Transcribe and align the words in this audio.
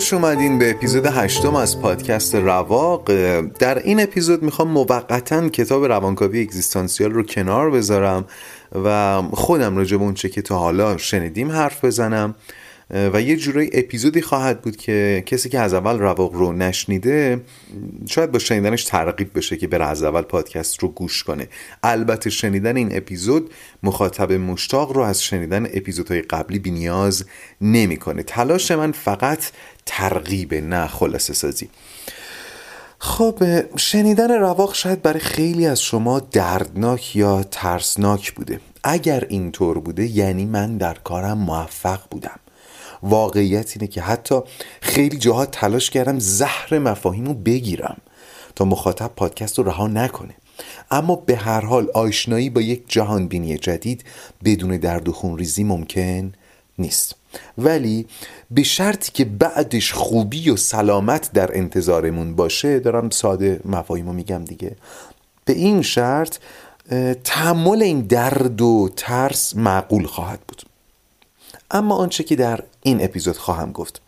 خوش 0.00 0.12
اومدین 0.12 0.58
به 0.58 0.70
اپیزود 0.70 1.06
هشتم 1.06 1.56
از 1.56 1.80
پادکست 1.80 2.34
رواق. 2.34 3.12
در 3.58 3.78
این 3.78 4.00
اپیزود 4.00 4.42
می‌خوام 4.42 4.68
موقتا 4.68 5.48
کتاب 5.48 5.84
روانکاوی 5.84 6.42
اگزیستانسیال 6.42 7.10
رو 7.10 7.22
کنار 7.22 7.70
بذارم 7.70 8.24
و 8.84 9.22
خودم 9.32 9.76
راجع 9.76 9.96
به 9.96 10.04
اونچه 10.04 10.28
که 10.28 10.42
تا 10.42 10.58
حالا 10.58 10.96
شنیدیم 10.96 11.50
حرف 11.50 11.84
بزنم. 11.84 12.34
و 12.90 13.20
یه 13.20 13.36
جورایی 13.36 13.70
اپیزودی 13.72 14.22
خواهد 14.22 14.62
بود 14.62 14.76
که 14.76 15.22
کسی 15.26 15.48
که 15.48 15.60
از 15.60 15.74
اول 15.74 15.98
رواق 15.98 16.34
رو 16.34 16.52
نشنیده 16.52 17.40
شاید 18.06 18.32
با 18.32 18.38
شنیدنش 18.38 18.84
ترغیب 18.84 19.38
بشه 19.38 19.56
که 19.56 19.66
بره 19.66 19.84
از 19.84 20.02
اول 20.02 20.22
پادکست 20.22 20.78
رو 20.78 20.88
گوش 20.88 21.24
کنه. 21.24 21.48
البته 21.82 22.30
شنیدن 22.30 22.76
این 22.76 22.96
اپیزود 22.96 23.50
مخاطب 23.82 24.32
مشتاق 24.32 24.92
رو 24.92 25.02
از 25.02 25.22
شنیدن 25.22 25.66
اپیزودهای 25.66 26.22
قبلی 26.22 26.58
بینیاز 26.58 27.24
نمی‌کنه. 27.60 28.22
تلاش 28.22 28.70
من 28.70 28.92
فقط 28.92 29.44
ترغیب 29.86 30.54
نه 30.54 30.86
خلاصه 30.86 31.34
سازی. 31.34 31.68
خب 32.98 33.38
شنیدن 33.76 34.40
رواق 34.40 34.74
شاید 34.74 35.02
برای 35.02 35.20
خیلی 35.20 35.66
از 35.66 35.82
شما 35.82 36.20
دردناک 36.20 37.16
یا 37.16 37.42
ترسناک 37.42 38.32
بوده. 38.32 38.60
اگر 38.84 39.26
اینطور 39.28 39.78
بوده 39.78 40.06
یعنی 40.06 40.44
من 40.44 40.76
در 40.76 40.94
کارم 40.94 41.38
موفق 41.38 42.00
بودم. 42.10 42.40
واقعیت 43.02 43.72
اینه 43.76 43.86
که 43.86 44.00
حتی 44.00 44.40
خیلی 44.80 45.18
جاها 45.18 45.46
تلاش 45.46 45.90
کردم 45.90 46.18
زهر 46.18 46.78
مفاهیم 46.78 47.24
رو 47.24 47.34
بگیرم 47.34 47.96
تا 48.56 48.64
مخاطب 48.64 49.10
پادکست 49.16 49.58
رو 49.58 49.64
رها 49.64 49.88
نکنه. 49.88 50.34
اما 50.90 51.16
به 51.16 51.36
هر 51.36 51.60
حال 51.60 51.90
آشنایی 51.94 52.50
با 52.50 52.60
یک 52.60 52.84
جهان 52.88 53.28
بینی 53.28 53.58
جدید 53.58 54.04
بدون 54.44 54.76
درد 54.76 55.08
و 55.08 55.12
خونریزی 55.12 55.64
ممکن 55.64 56.32
نیست. 56.78 57.14
ولی 57.58 58.06
به 58.50 58.62
شرطی 58.62 59.12
که 59.12 59.24
بعدش 59.24 59.92
خوبی 59.92 60.50
و 60.50 60.56
سلامت 60.56 61.32
در 61.32 61.56
انتظارمون 61.58 62.36
باشه 62.36 62.78
دارم 62.78 63.10
ساده 63.10 63.60
مفاهیم 63.64 64.06
رو 64.06 64.12
میگم 64.12 64.44
دیگه. 64.44 64.76
به 65.44 65.52
این 65.52 65.82
شرط 65.82 66.36
تحمل 67.24 67.82
این 67.82 68.00
درد 68.00 68.60
و 68.60 68.90
ترس 68.96 69.56
معقول 69.56 70.06
خواهد 70.06 70.40
بود. 70.48 70.62
اما 71.70 71.94
آنچه 71.94 72.24
که 72.24 72.36
در 72.36 72.60
این 72.82 73.04
اپیزود 73.04 73.36
خواهم 73.36 73.72
گفت. 73.72 74.00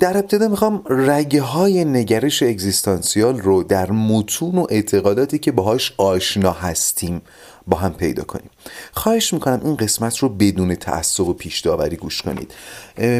در 0.00 0.16
ابتدا 0.16 0.48
می‌خوام 0.48 0.84
رگه 0.88 1.42
های 1.42 1.84
نگرش 1.84 2.42
اگزیستانسیال 2.42 3.38
رو 3.40 3.62
در 3.62 3.90
متون 3.90 4.58
و 4.58 4.66
اعتقاداتی 4.70 5.38
که 5.38 5.52
باهاش 5.52 5.94
آشنا 5.96 6.52
هستیم 6.52 7.22
با 7.66 7.76
هم 7.76 7.94
پیدا 7.94 8.24
کنیم. 8.24 8.50
خواهش 8.92 9.34
می‌کنم 9.34 9.60
این 9.64 9.76
قسمت 9.76 10.18
رو 10.18 10.28
بدون 10.28 10.74
تعصب 10.74 11.28
و 11.28 11.32
پیش 11.32 11.60
داوری 11.60 11.96
گوش 11.96 12.22
کنید. 12.22 12.54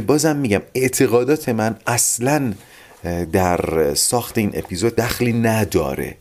بازم 0.07 0.37
میگم 0.37 0.63
اعتقادات 0.75 1.49
من 1.49 1.77
اصلا 1.87 2.53
در 3.33 3.95
ساخت 3.95 4.39
این 4.39 4.51
اپیزود 4.55 4.97
دخلی 4.97 5.33
نداره 5.33 6.17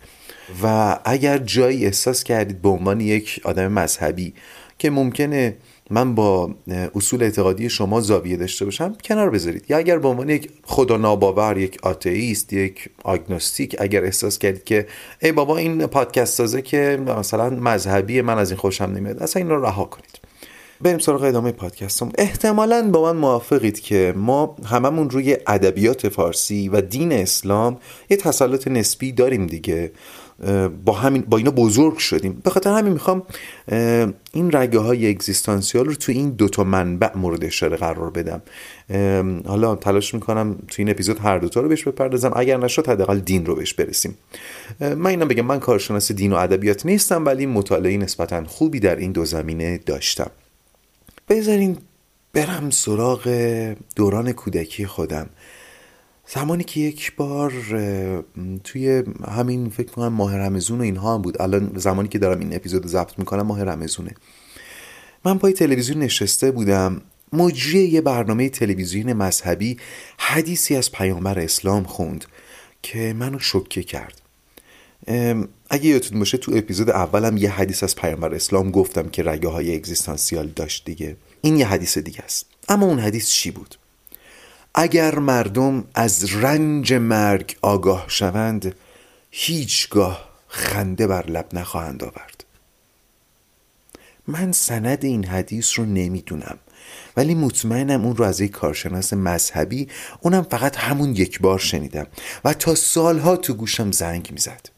و 0.63 0.97
اگر 1.05 1.37
جایی 1.37 1.85
احساس 1.85 2.23
کردید 2.23 2.61
به 2.61 2.69
عنوان 2.69 3.01
یک 3.01 3.41
آدم 3.43 3.67
مذهبی 3.67 4.33
که 4.77 4.89
ممکنه 4.89 5.55
من 5.89 6.15
با 6.15 6.55
اصول 6.95 7.23
اعتقادی 7.23 7.69
شما 7.69 8.01
زاویه 8.01 8.37
داشته 8.37 8.65
باشم 8.65 8.95
کنار 9.03 9.29
بذارید. 9.29 9.65
یا 9.69 9.77
اگر 9.77 9.99
به 9.99 10.07
عنوان 10.07 10.29
یک 10.29 10.49
خدا 10.63 10.97
ناباور 10.97 11.57
یک 11.57 11.79
آتئیست 11.83 12.53
یک 12.53 12.89
آگنوستیک 13.03 13.75
اگر 13.79 14.03
احساس 14.03 14.37
کردید 14.37 14.63
که 14.63 14.87
ای 15.21 15.31
بابا 15.31 15.57
این 15.57 15.87
پادکست 15.87 16.33
سازه 16.33 16.61
که 16.61 16.99
مثلا 17.17 17.49
مذهبی 17.49 18.21
من 18.21 18.37
از 18.37 18.51
این 18.51 18.59
خوشم 18.59 18.83
نمیاد 18.83 19.23
اصلا 19.23 19.41
این 19.41 19.51
رو 19.51 19.65
رها 19.65 19.83
کنید. 19.83 20.19
بریم 20.81 20.99
سراغ 20.99 21.23
ادامه 21.23 21.51
پادکستم 21.51 22.11
احتمالا 22.17 22.89
با 22.91 23.13
من 23.13 23.19
موافقید 23.19 23.79
که 23.79 24.13
ما 24.15 24.55
هممون 24.65 25.09
روی 25.09 25.37
ادبیات 25.47 26.09
فارسی 26.09 26.69
و 26.69 26.81
دین 26.81 27.11
اسلام 27.11 27.77
یه 28.09 28.17
تسلط 28.17 28.67
نسبی 28.67 29.11
داریم 29.11 29.47
دیگه. 29.47 29.91
با 30.85 30.93
همین 30.93 31.21
با 31.21 31.37
اینا 31.37 31.51
بزرگ 31.51 31.97
شدیم. 31.97 32.41
به 32.43 32.49
خاطر 32.49 32.69
همین 32.69 32.93
می‌خوام 32.93 33.23
این 34.33 34.51
رگه 34.53 34.79
های 34.79 35.09
اگزیستانسیال 35.09 35.85
رو 35.85 35.95
تو 35.95 36.11
این 36.11 36.29
دوتا 36.29 36.63
منبع 36.63 37.17
مورد 37.17 37.43
اشاره 37.43 37.77
قرار 37.77 38.09
بدم. 38.09 38.41
حالا 39.47 39.75
تلاش 39.75 40.13
می‌کنم 40.13 40.55
تو 40.67 40.75
این 40.77 40.89
اپیزود 40.89 41.19
هر 41.19 41.37
دوتا 41.37 41.61
رو 41.61 41.69
بهش 41.69 41.83
بپردازم. 41.83 42.31
اگر 42.35 42.57
نشد 42.57 42.87
حداقل 42.87 43.19
دین 43.19 43.45
رو 43.45 43.55
بهش 43.55 43.73
برسیم. 43.73 44.17
من 44.79 45.07
اینا 45.07 45.25
بگم 45.25 45.45
من 45.45 45.59
کارشناس 45.59 46.11
دین 46.11 46.33
و 46.33 46.35
ادبیات 46.35 46.85
نیستم 46.85 47.25
ولی 47.25 47.45
مطالعه 47.45 47.97
نسبتا 47.97 48.43
خوبی 48.43 48.79
در 48.79 48.95
این 48.95 49.11
دو 49.11 49.25
زمینه 49.25 49.77
داشتم. 49.77 50.31
بذارین 51.29 51.77
برم 52.33 52.69
سراغ 52.69 53.27
دوران 53.95 54.31
کودکی 54.31 54.85
خودم. 54.85 55.29
زمانی 56.33 56.63
که 56.63 56.79
یک 56.79 57.15
بار 57.15 57.51
توی 58.63 59.03
همین 59.27 59.69
فکر 59.69 59.87
می‌کنم 59.89 60.13
ماه 60.13 60.37
رمزون 60.37 60.79
و 60.79 60.83
اینها 60.83 61.15
هم 61.15 61.21
بود. 61.21 61.41
الان 61.41 61.71
زمانی 61.75 62.07
که 62.07 62.19
دارم 62.19 62.39
این 62.39 62.55
اپیزود 62.55 62.87
ضبط 62.87 63.19
می‌کنم 63.19 63.41
ماه 63.41 63.63
رمزونه 63.63 64.15
من 65.25 65.37
پای 65.37 65.53
تلویزیون 65.53 65.99
نشسته 65.99 66.51
بودم. 66.51 67.01
مجری 67.33 67.79
یه 67.79 68.01
برنامه 68.01 68.49
تلویزیون 68.49 69.13
مذهبی 69.13 69.77
حدیثی 70.17 70.75
از 70.75 70.91
پیامبر 70.91 71.39
اسلام 71.39 71.83
خوند 71.83 72.25
که 72.81 73.13
منو 73.13 73.39
شکه 73.39 73.83
کرد. 73.83 74.21
اگه 75.69 75.85
یادتون 75.85 76.19
باشه 76.19 76.37
تو 76.37 76.51
اپیزود 76.55 76.89
اولم 76.89 77.37
یه 77.37 77.49
حدیث 77.49 77.83
از 77.83 77.95
پیامبر 77.95 78.35
اسلام 78.35 78.71
گفتم 78.71 79.09
که 79.09 79.23
رگه 79.23 79.49
های 79.49 79.75
اگزیستانسیال 79.75 80.47
داشت 80.47 80.85
دیگه. 80.85 81.15
این 81.41 81.57
یه 81.57 81.67
حدیث 81.67 81.97
دیگه 81.97 82.21
است. 82.21 82.45
اما 82.69 82.85
اون 82.85 82.99
حدیث 82.99 83.29
چی 83.29 83.51
بود؟ 83.51 83.75
اگر 84.77 85.19
مردم 85.19 85.83
از 85.93 86.35
رنج 86.35 86.93
مرگ 86.93 87.57
آگاه 87.61 88.05
شوند 88.07 88.75
هیچگاه 89.31 90.29
خنده 90.47 91.07
بر 91.07 91.25
لب 91.25 91.45
نخواهند 91.53 92.03
آورد. 92.03 92.43
من 94.27 94.51
سند 94.51 95.05
این 95.05 95.25
حدیث 95.25 95.79
رو 95.79 95.85
نمی‌دونم 95.85 96.57
ولی 97.17 97.35
مطمئنم 97.35 98.05
اون 98.05 98.15
رو 98.15 98.25
از 98.25 98.41
یک 98.41 98.51
کارشناس 98.51 99.13
مذهبی 99.13 99.87
اونم 100.21 100.43
فقط 100.43 100.77
همون 100.77 101.09
یک 101.09 101.39
بار 101.39 101.59
شنیدم 101.59 102.07
و 102.45 102.53
تا 102.53 102.75
سالها 102.75 103.35
تو 103.37 103.53
گوشم 103.53 103.91
زنگ 103.91 104.29
می‌زد. 104.31 104.69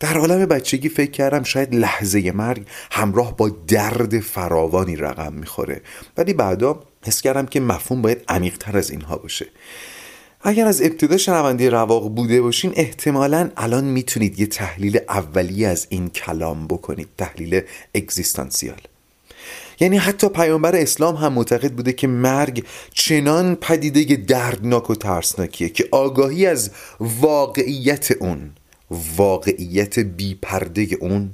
در 0.00 0.18
عالم 0.18 0.46
بچگی 0.46 0.88
فکر 0.88 1.10
کردم 1.10 1.42
شاید 1.42 1.74
لحظه 1.74 2.32
مرگ 2.32 2.66
همراه 2.90 3.36
با 3.36 3.48
درد 3.48 4.20
فراوانی 4.20 4.96
رقم 4.96 5.32
می‌خوره 5.32 5.82
ولی 6.16 6.32
بعدا 6.32 6.82
حس 7.02 7.20
کردم 7.20 7.46
که 7.46 7.60
مفهوم 7.60 8.02
باید 8.02 8.24
عمیقتر 8.28 8.76
از 8.76 8.90
اینها 8.90 9.16
باشه. 9.16 9.46
اگر 10.40 10.66
از 10.66 10.82
ابتدا 10.82 11.16
شنونده 11.16 11.70
رواق 11.70 12.14
بوده 12.14 12.42
باشین 12.42 12.72
احتمالا 12.76 13.50
الان 13.56 13.84
می‌تونید 13.84 14.40
یه 14.40 14.46
تحلیل 14.46 14.98
اولی 15.08 15.64
از 15.64 15.86
این 15.90 16.08
کلام 16.08 16.66
بکنید 16.66 17.08
تحلیل 17.18 17.60
اگزیستانسیال. 17.94 18.80
یعنی 19.80 19.96
حتی 19.96 20.28
پیامبر 20.28 20.76
اسلام 20.76 21.16
هم 21.16 21.32
معتقد 21.32 21.72
بوده 21.72 21.92
که 21.92 22.06
مرگ 22.06 22.64
چنان 22.94 23.54
پدیده 23.54 24.16
دردناک 24.16 24.90
و 24.90 24.94
ترسناکیه 24.94 25.68
که 25.68 25.88
آگاهی 25.90 26.46
از 26.46 26.70
واقعیت 27.00 28.10
اون 28.10 28.50
واقعیت 29.16 29.98
بیپرده 29.98 30.88
اون 31.00 31.30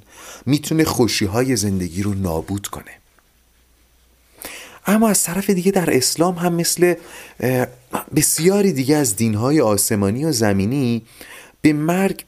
می‌تونه 0.47 0.85
خوشی 0.85 1.25
های 1.25 1.57
زندگی 1.57 2.03
رو 2.03 2.15
نابود 2.15 2.67
کنه. 2.67 3.02
اما 4.87 5.09
از 5.09 5.23
طرف 5.23 5.51
دیگه 5.51 5.73
در 5.73 5.97
اسلام 5.97 6.35
هم 6.35 6.55
مثل 6.55 6.95
بسیاری 8.17 8.73
دیگه 8.73 8.97
از 8.97 9.17
دینهای 9.17 9.61
آسمانی 9.61 10.25
و 10.25 10.33
زمینی 10.33 11.03
به 11.63 11.73
مرگ 11.73 12.25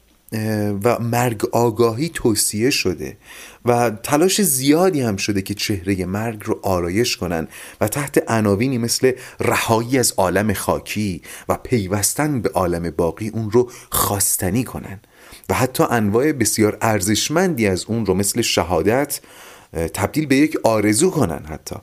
و 0.83 0.99
مرگ 0.99 1.45
آگاهی 1.51 2.09
توصیه 2.09 2.69
شده 2.69 3.17
و 3.65 3.89
تلاش 3.89 4.41
زیادی 4.41 5.01
هم 5.01 5.17
شده 5.17 5.41
که 5.41 5.53
چهره 5.53 6.05
مرگ 6.05 6.41
رو 6.45 6.59
آرایش 6.63 7.17
کنن 7.17 7.47
و 7.81 7.87
تحت 7.87 8.31
عناوینی 8.31 8.77
مثل 8.77 9.11
رهایی 9.39 9.99
از 9.99 10.13
عالم 10.17 10.53
خاکی 10.53 11.21
و 11.49 11.57
پیوستن 11.57 12.41
به 12.41 12.49
عالم 12.49 12.89
باقی 12.89 13.27
اون 13.29 13.51
رو 13.51 13.71
خواستنی 13.91 14.63
کنن. 14.63 14.99
و 15.49 15.53
حتی 15.53 15.83
انواع 15.89 16.31
بسیار 16.31 16.77
ارزشمندی 16.81 17.67
از 17.67 17.85
اون 17.85 18.05
رو 18.05 18.13
مثل 18.13 18.41
شهادت 18.41 19.19
تبدیل 19.93 20.25
به 20.25 20.35
یک 20.35 20.57
آرزو 20.63 21.11
کنن 21.11 21.45
حتی. 21.45 21.75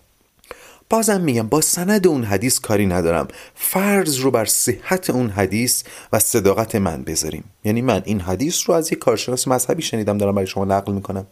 بازم 0.92 1.20
میگم 1.20 1.48
با 1.48 1.60
سند 1.60 2.06
اون 2.06 2.24
حدیث 2.24 2.60
کاری 2.60 2.86
ندارم. 2.86 3.28
فرض 3.54 4.18
رو 4.18 4.30
بر 4.30 4.44
صحت 4.44 5.10
اون 5.10 5.30
حدیث 5.30 5.82
و 6.12 6.18
صداقت 6.18 6.74
من 6.74 7.04
بذاریم. 7.04 7.44
یعنی 7.64 7.82
من 7.82 8.02
این 8.04 8.20
حدیث 8.20 8.62
رو 8.66 8.74
از 8.74 8.92
یک 8.92 8.98
کارشناس 8.98 9.48
مذهبی 9.48 9.82
شنیدم 9.82 10.18
دارم 10.18 10.34
برای 10.34 10.46
شما 10.46 10.64
نقل 10.64 10.92
می‌کنم. 10.92 11.26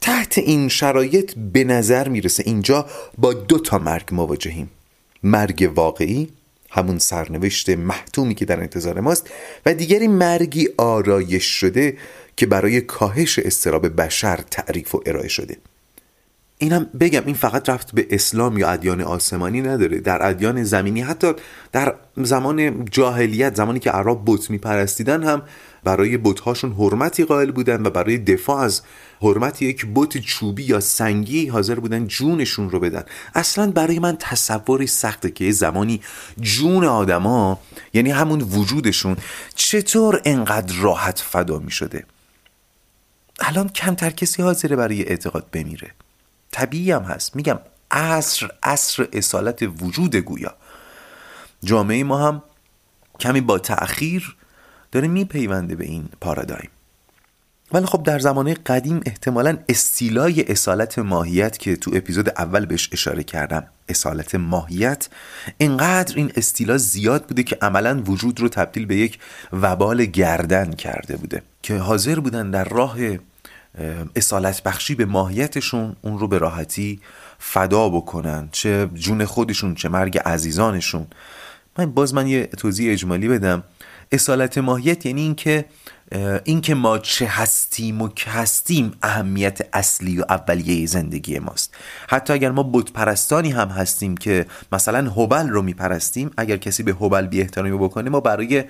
تحت 0.00 0.38
این 0.38 0.68
شرایط 0.68 1.34
به 1.52 1.64
نظر 1.64 2.08
می‌رسه 2.08 2.42
اینجا 2.46 2.86
با 3.18 3.32
دو 3.32 3.58
تا 3.58 3.78
مرگ 3.78 4.08
مواجهیم. 4.12 4.70
مرگ 5.22 5.72
واقعی 5.74 6.28
همون 6.70 6.98
سرنوشت 6.98 7.70
محتومی 7.70 8.34
که 8.34 8.44
در 8.44 8.60
انتظار 8.60 9.00
ماست 9.00 9.30
و 9.66 9.74
دیگری 9.74 10.08
مرگی 10.08 10.68
آرایش 10.76 11.44
شده 11.44 11.96
که 12.36 12.46
برای 12.46 12.80
کاهش 12.80 13.38
استراب 13.38 14.00
بشر 14.00 14.40
تعریف 14.50 14.94
و 14.94 15.02
ارائه 15.06 15.28
شده. 15.28 15.56
اینم 16.64 16.86
بگم 17.00 17.22
این 17.26 17.34
فقط 17.34 17.68
رفت 17.68 17.94
به 17.94 18.06
اسلام 18.10 18.58
یا 18.58 18.68
ادیان 18.68 19.00
آسمانی 19.00 19.60
نداره. 19.60 20.00
در 20.00 20.26
ادیان 20.26 20.64
زمینی 20.64 21.00
حتی 21.00 21.32
در 21.72 21.94
زمان 22.16 22.84
جاهلیت 22.84 23.54
زمانی 23.54 23.78
که 23.78 23.90
عرب 23.90 24.20
بت 24.26 24.50
میپرستیدن 24.50 25.22
هم 25.22 25.42
برای 25.84 26.16
بتهاشون 26.16 26.72
حرمتی 26.72 27.24
قائل 27.24 27.50
بودن 27.50 27.86
و 27.86 27.90
برای 27.90 28.18
دفاع 28.18 28.60
از 28.60 28.82
حرمت 29.22 29.62
یک 29.62 29.86
بت 29.94 30.18
چوبی 30.18 30.62
یا 30.62 30.80
سنگی 30.80 31.46
حاضر 31.46 31.74
بودن 31.74 32.06
جونشون 32.06 32.70
رو 32.70 32.80
بدن. 32.80 33.04
اصلا 33.34 33.70
برای 33.70 33.98
من 33.98 34.16
تصوری 34.20 34.86
سخته 34.86 35.30
که 35.30 35.50
زمانی 35.50 36.00
جون 36.40 36.84
آدما 36.84 37.60
یعنی 37.94 38.10
همون 38.10 38.40
وجودشون 38.40 39.16
چطور 39.54 40.20
انقدر 40.24 40.74
راحت 40.74 41.18
فدا 41.18 41.58
می 41.58 41.70
شده 41.70 42.04
الان 43.40 43.68
کمتر 43.68 44.10
کسی 44.10 44.42
حاضره 44.42 44.76
برای 44.76 45.08
اعتقاد 45.08 45.46
بمیره. 45.52 45.90
طبیعی 46.54 46.92
هم 46.92 47.02
هست. 47.02 47.36
میگم 47.36 47.58
عصر 47.90 48.48
عصر 48.62 49.08
اصالت 49.12 49.62
وجود 49.62 50.16
گویا. 50.16 50.54
جامعه 51.64 52.04
ما 52.04 52.28
هم 52.28 52.42
کمی 53.20 53.40
با 53.40 53.58
تأخیر 53.58 54.36
داره 54.92 55.08
میپیونده 55.08 55.76
به 55.76 55.84
این 55.84 56.08
پارادایم. 56.20 56.70
ولی 57.72 57.86
خب 57.86 58.02
در 58.02 58.18
زمانه 58.18 58.54
قدیم 58.54 59.00
احتمالا 59.06 59.58
استیلای 59.68 60.52
اصالت 60.52 60.98
ماهیت 60.98 61.58
که 61.58 61.76
تو 61.76 61.90
اپیزود 61.94 62.28
اول 62.28 62.66
بهش 62.66 62.88
اشاره 62.92 63.22
کردم 63.22 63.66
اصالت 63.88 64.34
ماهیت 64.34 65.08
انقدر 65.60 66.16
این 66.16 66.32
استیلا 66.36 66.78
زیاد 66.78 67.26
بوده 67.26 67.42
که 67.42 67.58
عملا 67.62 68.02
وجود 68.06 68.40
رو 68.40 68.48
تبدیل 68.48 68.86
به 68.86 68.96
یک 68.96 69.18
وبال 69.52 70.04
گردن 70.04 70.72
کرده 70.72 71.16
بوده 71.16 71.42
که 71.62 71.76
حاضر 71.76 72.20
بودن 72.20 72.50
در 72.50 72.64
راه 72.64 72.96
اصالت 74.16 74.62
بخشی 74.62 74.94
به 74.94 75.04
ماهیتشون 75.04 75.96
اون 76.02 76.18
رو 76.18 76.28
به 76.28 76.38
راحتی 76.38 77.00
فدا 77.38 77.88
بکنن 77.88 78.48
چه 78.52 78.88
جون 78.94 79.24
خودشون 79.24 79.74
چه 79.74 79.88
مرگ 79.88 80.18
عزیزانشون. 80.18 81.06
من 81.78 81.92
باز 81.92 82.14
من 82.14 82.26
یه 82.26 82.46
توضیح 82.46 82.92
اجمالی 82.92 83.28
بدم. 83.28 83.62
اصالت 84.12 84.58
ماهیت 84.58 85.06
یعنی 85.06 85.20
اینکه 85.20 85.64
اینکه 86.44 86.74
ما 86.74 86.98
چه 86.98 87.26
هستیم 87.26 88.02
و 88.02 88.08
که 88.08 88.30
هستیم 88.30 88.92
اهمیت 89.02 89.58
اصلی 89.72 90.20
و 90.20 90.24
اولیه 90.28 90.86
زندگی 90.86 91.38
ماست. 91.38 91.74
حتی 92.08 92.32
اگر 92.32 92.50
ما 92.50 92.62
بت 92.62 92.92
پرستانی 92.92 93.50
هم 93.50 93.68
هستیم 93.68 94.16
که 94.16 94.46
مثلا 94.72 95.10
هوبل 95.10 95.48
رو 95.48 95.62
میپرستیم 95.62 96.30
اگر 96.36 96.56
کسی 96.56 96.82
به 96.82 96.92
هوبل 96.92 97.26
بی 97.26 97.40
احترامی 97.40 97.78
بکنه 97.78 98.10
ما 98.10 98.20
برای 98.20 98.64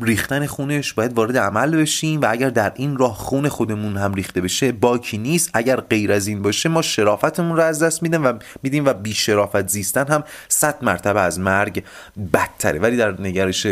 ریختن 0.00 0.46
خونش 0.46 0.92
باید 0.92 1.12
وارد 1.12 1.36
عمل 1.36 1.76
بشیم 1.76 2.20
و 2.20 2.26
اگر 2.30 2.50
در 2.50 2.72
این 2.76 2.96
راه 2.96 3.14
خون 3.14 3.48
خودمون 3.48 3.96
هم 3.96 4.14
ریخته 4.14 4.40
بشه 4.40 4.72
باکی 4.72 5.18
نیست. 5.18 5.50
اگر 5.54 5.80
غیر 5.80 6.12
از 6.12 6.26
این 6.26 6.42
باشه 6.42 6.68
ما 6.68 6.82
شرافتمون 6.82 7.56
رو 7.56 7.62
از 7.62 7.82
دست 7.82 8.02
میدیم 8.02 8.24
و 8.24 8.32
میدیم 8.62 8.84
و 8.84 8.92
بی 8.92 9.14
شرافت 9.14 9.68
زیستن 9.68 10.06
هم 10.08 10.24
صد 10.48 10.84
مرتبه 10.84 11.20
از 11.20 11.40
مرگ 11.40 11.84
بدتره. 12.32 12.78
ولی 12.78 12.96
در 12.96 13.20
نگرش 13.20 13.66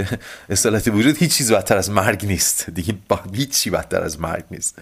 اصالت 0.48 0.88
وجود 0.88 1.16
هیچ 1.16 1.34
چیز 1.34 1.52
بدتر 1.52 1.76
از 1.76 1.90
مرگ 1.90 2.26
نیست. 2.26 2.66
با 3.08 3.20
هیچی 3.34 3.70
بدتر 3.70 4.02
از 4.02 4.20
مرگ 4.20 4.44
نیست. 4.50 4.78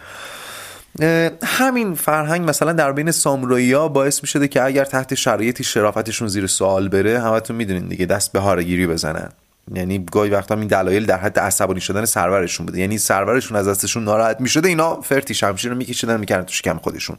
همین 1.42 1.94
فرهنگ 1.94 2.48
مثلا 2.48 2.72
در 2.72 2.92
بین 2.92 3.10
سامورایی 3.10 3.72
ها 3.72 3.88
باعث 3.88 4.22
می 4.22 4.28
شده 4.28 4.48
که 4.48 4.62
اگر 4.62 4.84
تحت 4.84 5.14
شرایطی 5.14 5.64
شرافتشون 5.64 6.28
زیر 6.28 6.46
سوال 6.46 6.88
بره 6.88 7.20
همتون 7.20 7.56
می‌دونین 7.56 7.88
دیگه 7.88 8.06
دست 8.06 8.32
به 8.32 8.40
هارگیری 8.40 8.86
بزنن. 8.86 9.28
یعنی 9.74 10.04
گاهی 10.12 10.30
وقتا 10.30 10.54
این 10.54 10.66
دلایل 10.66 11.06
در 11.06 11.18
حد 11.18 11.38
عصبانی 11.38 11.80
شدن 11.80 12.04
سرورشون 12.04 12.66
بوده. 12.66 12.80
یعنی 12.80 12.98
سرورشون 12.98 13.56
از 13.56 13.68
دستشون 13.68 14.04
ناراحت 14.04 14.40
می‌شده 14.40 14.68
اینا 14.68 15.00
فرتی 15.00 15.34
شمشیر 15.34 15.70
رو 15.70 15.76
میکشیدن 15.76 16.20
می‌کردن 16.20 16.44
تو 16.44 16.52
شکم 16.52 16.78
خودشون. 16.78 17.16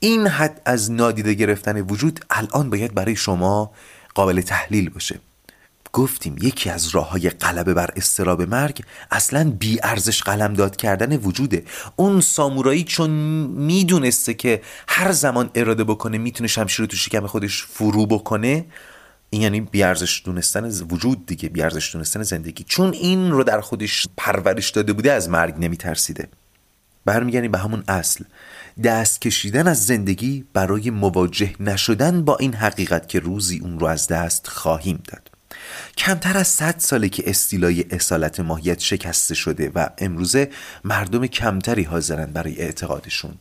این 0.00 0.26
حد 0.26 0.60
از 0.64 0.92
نادیده 0.92 1.34
گرفتن 1.34 1.80
وجود 1.80 2.20
الان 2.30 2.70
باید 2.70 2.94
برای 2.94 3.16
شما 3.16 3.70
قابل 4.14 4.40
تحلیل 4.40 4.90
باشه. 4.90 5.20
گفتیم 5.96 6.36
یکی 6.40 6.70
از 6.70 6.88
راه 6.88 7.10
های 7.10 7.30
غلبه 7.30 7.74
بر 7.74 7.90
استراب 7.96 8.42
مرگ 8.42 8.84
اصلا 9.10 9.50
بی 9.58 9.78
ارزش 9.82 10.22
داد 10.56 10.76
کردن 10.76 11.16
وجوده. 11.16 11.64
اون 11.96 12.20
سامورایی 12.20 12.84
چون 12.84 13.10
می‌دونسته 13.50 14.34
که 14.34 14.62
هر 14.88 15.12
زمان 15.12 15.50
اراده 15.54 15.84
بکنه 15.84 16.18
می‌تونه 16.18 16.48
شمشیر 16.48 16.80
رو 16.80 16.86
تو 16.86 16.96
شکم 16.96 17.26
خودش 17.26 17.62
فرو 17.62 18.06
بکنه 18.06 18.64
این 19.30 19.42
یعنی 19.42 19.60
بیارزش 19.60 20.22
دونستن 20.24 20.64
وجود 20.64 21.26
دیگه 21.26 21.48
بیارزش 21.48 21.92
دونستن 21.92 22.22
زندگی. 22.22 22.64
چون 22.64 22.92
این 22.92 23.30
رو 23.30 23.44
در 23.44 23.60
خودش 23.60 24.06
پرورش 24.16 24.70
داده 24.70 24.92
بوده 24.92 25.12
از 25.12 25.28
مرگ 25.28 25.54
نمیترسیده. 25.58 26.28
برمیگردیم 27.04 27.52
به 27.52 27.58
همون 27.58 27.84
اصل. 27.88 28.24
دست 28.84 29.20
کشیدن 29.20 29.68
از 29.68 29.86
زندگی 29.86 30.44
برای 30.52 30.90
مواجه 30.90 31.54
نشدن 31.60 32.24
با 32.24 32.36
این 32.36 32.54
حقیقت 32.54 33.08
که 33.08 33.20
روزی 33.20 33.58
اون 33.58 33.78
رو 33.80 33.86
از 33.86 34.06
دست 34.06 34.46
خواهیم 34.46 35.02
داد. 35.08 35.25
کمتر 35.98 36.36
از 36.36 36.48
صد 36.48 36.74
ساله 36.78 37.08
که 37.08 37.22
استیلای 37.26 37.84
اصالت 37.90 38.40
ماهیت 38.40 38.80
شکسته 38.80 39.34
شده 39.34 39.70
و 39.74 39.88
امروزه 39.98 40.50
مردم 40.84 41.26
کمتری 41.26 41.82
حاضرن 41.82 42.26
برای 42.26 42.58
اعتقادشون 42.58 43.34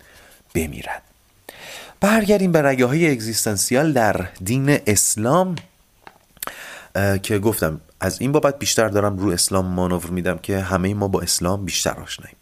بمیرن. 0.55 1.01
برگردیم 2.01 2.51
به 2.51 2.61
رگه 2.61 2.85
های 2.85 3.11
اگزیستانسیال 3.11 3.93
در 3.93 4.27
دین 4.43 4.79
اسلام 4.87 5.55
که 7.23 7.39
گفتم 7.39 7.81
از 7.99 8.21
این 8.21 8.31
بابت 8.31 8.59
بیشتر 8.59 8.87
دارم 8.87 9.17
رو 9.17 9.29
اسلام 9.29 9.65
مانور 9.65 10.09
میدم 10.09 10.37
که 10.37 10.59
همه 10.59 10.93
ما 10.93 11.07
با 11.07 11.21
اسلام 11.21 11.65
بیشتر 11.65 11.91
آشناییم. 11.91 12.37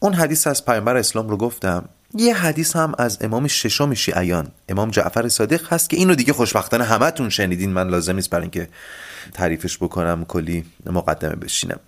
اون 0.00 0.12
حدیث 0.12 0.46
از 0.46 0.64
پیامبر 0.64 0.96
اسلام 0.96 1.28
رو 1.28 1.36
گفتم 1.36 1.88
یه 2.18 2.34
حدیث 2.34 2.76
هم 2.76 2.94
از 2.98 3.18
امام 3.20 3.46
ششم 3.46 3.94
شیعیان. 3.94 4.48
امام 4.68 4.90
جعفر 4.90 5.28
صادق 5.28 5.72
هست 5.72 5.90
که 5.90 5.96
اینو 5.96 6.14
دیگه 6.14 6.32
خوشبختانه 6.32 6.84
همتون 6.84 7.30
شنیدین. 7.30 7.72
من 7.72 7.88
لازم 7.88 8.14
نیست 8.14 8.30
برای 8.30 8.42
اینکه 8.42 8.68
تعریفش 9.34 9.76
بکنم 9.78 10.24
کلی 10.24 10.64
مقدمه 10.86 11.34
بشینم. 11.36 11.80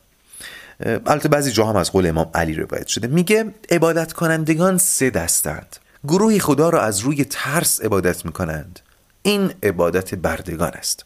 البته 1.06 1.28
بعضی 1.28 1.52
جا 1.52 1.66
هم 1.66 1.76
از 1.76 1.92
قول 1.92 2.06
امام 2.06 2.30
علی 2.34 2.54
روایت 2.54 2.86
شده. 2.86 3.08
میگه 3.08 3.54
عبادت 3.70 4.12
کنندگان 4.12 4.78
سه 4.78 5.10
دستند. 5.10 5.76
گروهی 6.04 6.40
خدا 6.40 6.70
را 6.70 6.82
از 6.82 7.00
روی 7.00 7.24
ترس 7.24 7.80
عبادت 7.80 8.24
می‌کنند. 8.24 8.80
این 9.22 9.52
عبادت 9.62 10.14
بردگان 10.14 10.72
است. 10.72 11.04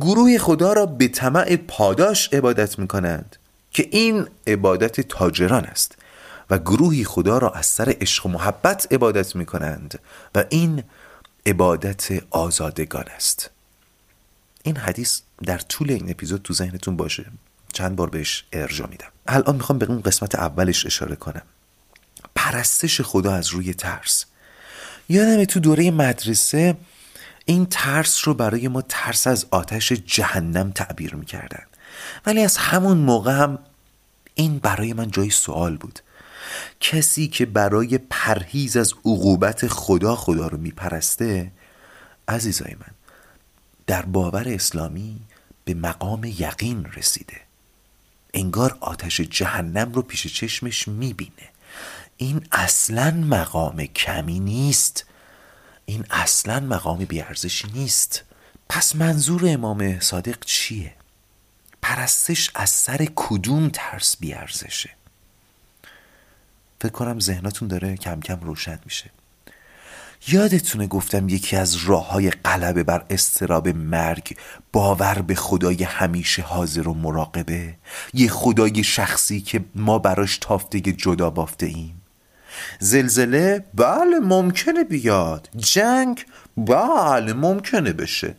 گروه 0.00 0.38
خدا 0.38 0.72
را 0.72 0.86
به 0.86 1.08
طمع 1.08 1.56
پاداش 1.56 2.28
عبادت 2.32 2.78
می 2.78 2.86
کنند 2.88 3.36
که 3.70 3.88
این 3.90 4.26
عبادت 4.46 5.00
تاجران 5.00 5.64
است. 5.64 5.94
و 6.50 6.58
گروهی 6.58 7.04
خدا 7.04 7.38
را 7.38 7.50
از 7.50 7.66
سر 7.66 7.96
عشق 8.00 8.26
و 8.26 8.28
محبت 8.28 8.92
عبادت 8.92 9.36
می 9.36 9.46
کنند 9.46 9.98
و 10.34 10.44
این 10.50 10.82
عبادت 11.46 12.22
آزادگان 12.30 13.04
است. 13.08 13.50
این 14.62 14.76
حدیث 14.76 15.20
در 15.44 15.58
طول 15.58 15.90
این 15.90 16.10
اپیزود 16.10 16.42
تو 16.42 16.54
ذهنتون 16.54 16.96
باشه. 16.96 17.26
چند 17.72 17.96
بار 17.96 18.10
بهش 18.10 18.44
ارجا 18.52 18.86
میدم. 18.86 19.08
الان 19.26 19.56
می‌خوام 19.56 19.78
به 19.78 19.86
اون 19.86 20.00
قسمت 20.00 20.34
اولش 20.34 20.86
اشاره 20.86 21.16
کنم. 21.16 21.42
پرستش 22.34 23.00
خدا 23.00 23.34
از 23.34 23.48
روی 23.48 23.74
ترس. 23.74 24.24
یادم 25.08 25.44
تو 25.44 25.60
دوره 25.60 25.90
مدرسه 25.90 26.76
این 27.44 27.66
ترس 27.66 28.28
رو 28.28 28.34
برای 28.34 28.68
ما 28.68 28.82
ترس 28.82 29.26
از 29.26 29.46
آتش 29.50 29.92
جهنم 29.92 30.70
تعبیر 30.70 31.14
می‌کردن. 31.14 31.62
ولی 32.26 32.42
از 32.42 32.56
همون 32.56 32.98
موقع 32.98 33.32
هم 33.32 33.58
این 34.34 34.58
برای 34.58 34.92
من 34.92 35.10
جای 35.10 35.30
سوال 35.30 35.76
بود. 35.76 36.00
کسی 36.80 37.28
که 37.28 37.46
برای 37.46 37.98
پرهیز 37.98 38.76
از 38.76 38.92
عقوبت 38.92 39.68
خدا 39.68 40.16
خدا 40.16 40.46
رو 40.46 40.58
میپرسته 40.58 41.52
عزیزای 42.28 42.74
من 42.74 42.94
در 43.86 44.02
باور 44.02 44.48
اسلامی 44.48 45.20
به 45.64 45.74
مقام 45.74 46.24
یقین 46.24 46.84
رسیده. 46.84 47.40
انگار 48.34 48.76
آتش 48.80 49.20
جهنم 49.20 49.92
رو 49.92 50.02
پیش 50.02 50.26
چشمش 50.26 50.88
می‌بینه. 50.88 51.50
این 52.16 52.46
اصلا 52.52 53.10
مقام 53.10 53.84
کمی 53.86 54.40
نیست. 54.40 55.04
این 55.84 56.06
اصلا 56.10 56.60
مقام 56.60 57.04
بیارزشی 57.04 57.68
نیست. 57.74 58.22
پس 58.68 58.96
منظور 58.96 59.42
امام 59.48 60.00
صادق 60.00 60.44
چیه؟ 60.44 60.94
پرستش 61.82 62.50
از 62.54 62.70
سر 62.70 63.06
کدوم 63.16 63.70
ترس 63.72 64.16
بیارزشه؟ 64.16 64.90
فکر 66.80 66.92
کنم 66.92 67.20
ذهناتون 67.20 67.68
داره 67.68 67.96
کم 67.96 68.20
کم 68.20 68.40
روشن 68.40 68.78
میشه. 68.84 69.10
یادتونه 70.28 70.86
گفتم 70.86 71.28
یکی 71.28 71.56
از 71.56 71.76
راه 71.76 72.10
های 72.10 72.30
قلبه 72.30 72.82
بر 72.82 73.04
استراب 73.10 73.68
مرگ 73.68 74.36
باور 74.72 75.22
به 75.22 75.34
خدای 75.34 75.82
همیشه 75.84 76.42
حاضر 76.42 76.88
و 76.88 76.94
مراقبه؟ 76.94 77.74
یه 78.14 78.28
خدای 78.28 78.84
شخصی 78.84 79.40
که 79.40 79.64
ما 79.74 79.98
براش 79.98 80.38
تافته 80.38 80.80
جدا 80.80 81.30
بافته 81.30 81.66
ایم. 81.66 82.02
زلزله؟ 82.78 83.64
بله 83.74 84.18
ممکنه 84.18 84.84
بیاد. 84.84 85.48
جنگ؟ 85.56 86.26
بله 86.56 87.32
ممکنه 87.32 87.92
بشه. 87.92 88.34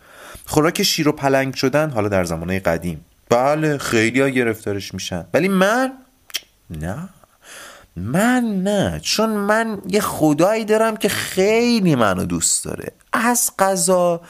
خوراک 0.46 0.84
شیر 0.84 1.08
و 1.08 1.12
پلنگ 1.12 1.56
شدن 1.56 1.90
حالا 1.90 2.10
در 2.10 2.24
زمانه 2.24 2.60
قدیم. 2.60 3.06
بله 3.30 3.78
خیلی 3.78 4.32
گرفتارش 4.32 4.94
میشن. 4.94 5.26
ولی 5.34 5.48
من؟ 5.48 5.94
نه. 6.70 7.10
من 7.98 8.64
نه 8.64 9.00
چون 9.04 9.30
من 9.30 9.82
یه 9.88 10.02
خدایی 10.02 10.66
دارم 10.66 10.98
که 10.98 11.10
خیلی 11.10 11.96
منو 11.96 12.26
دوست 12.26 12.66
داره. 12.66 12.92
از 13.14 13.52
قضا 13.60 14.22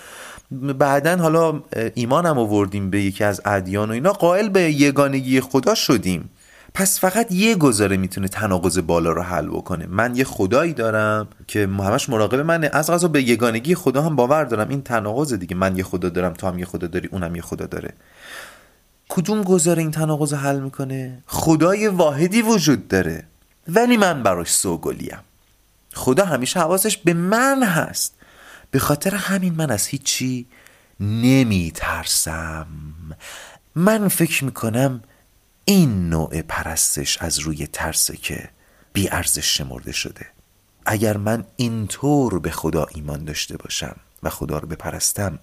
بعدا 0.52 1.18
حالا 1.18 1.62
ایمانم 1.94 2.38
آوردیم 2.40 2.90
به 2.90 3.02
یکی 3.02 3.24
از 3.24 3.42
ادیان 3.46 3.90
و 3.90 3.94
اینا 3.94 4.14
قائل 4.14 4.50
به 4.50 4.62
یگانگی 4.62 5.42
خدا 5.42 5.76
شدیم. 5.76 6.30
پس 6.74 7.00
فقط 7.00 7.32
یه 7.32 7.56
گذاره 7.56 7.98
می‌تونه 7.98 8.28
تناقض 8.28 8.80
بالا 8.80 9.12
رو 9.12 9.22
حل 9.22 9.48
بکنه. 9.48 9.86
من 9.90 10.16
یه 10.16 10.24
خدایی 10.24 10.74
دارم 10.74 11.28
که 11.48 11.64
همش 11.64 12.10
مراقب 12.10 12.40
منه. 12.40 12.70
از 12.74 12.90
غذا 12.92 13.08
به 13.08 13.22
یگانگی 13.24 13.76
خدا 13.76 14.02
هم 14.02 14.16
باور 14.16 14.44
دارم. 14.44 14.70
این 14.70 14.82
تناقض 14.82 15.34
دیگه. 15.34 15.56
من 15.56 15.78
یه 15.78 15.84
خدا 15.84 16.10
دارم 16.10 16.34
تو 16.34 16.48
هم 16.48 16.60
یه 16.60 16.66
خدا 16.66 16.88
داری 16.88 17.10
اونم 17.12 17.36
یه 17.36 17.42
خدا 17.42 17.66
داره. 17.66 17.94
کدوم 19.10 19.44
گذاره 19.44 19.82
این 19.82 19.92
تناقض 19.92 20.34
حل 20.34 20.60
می‌کنه؟ 20.60 21.24
خدای 21.26 21.88
واحدی 21.88 22.42
وجود 22.42 22.88
داره. 22.88 23.24
ولی 23.68 23.98
من 23.98 24.24
براش 24.24 24.50
سوگلیم. 24.50 25.20
خدا 25.94 26.26
همیشه 26.26 26.60
حواسش 26.60 26.98
به 26.98 27.14
من 27.14 27.64
هست. 27.64 28.14
به 28.72 28.80
خاطر 28.80 29.16
همین 29.16 29.54
من 29.54 29.72
از 29.72 29.88
هیچی 29.88 30.48
نمی 31.00 31.72
ترسم 31.76 32.68
من 33.76 34.08
فکر 34.08 34.44
می‌کنم 34.44 35.02
این 35.66 36.10
نوع 36.10 36.42
پرستش 36.42 37.18
از 37.18 37.40
روی 37.40 37.68
ترسه 37.68 38.18
که 38.18 38.50
بی 38.94 39.10
ارزش 39.10 39.58
شمرده 39.58 39.92
شده. 39.92 40.26
اگر 40.86 41.18
من 41.18 41.44
اینطور 41.56 42.40
به 42.40 42.52
خدا 42.52 42.86
ایمان 42.96 43.26
داشته 43.26 43.58
باشم 43.58 43.96
و 44.24 44.30
خدا 44.30 44.58
رو 44.58 44.68
بپرستم 44.68 45.40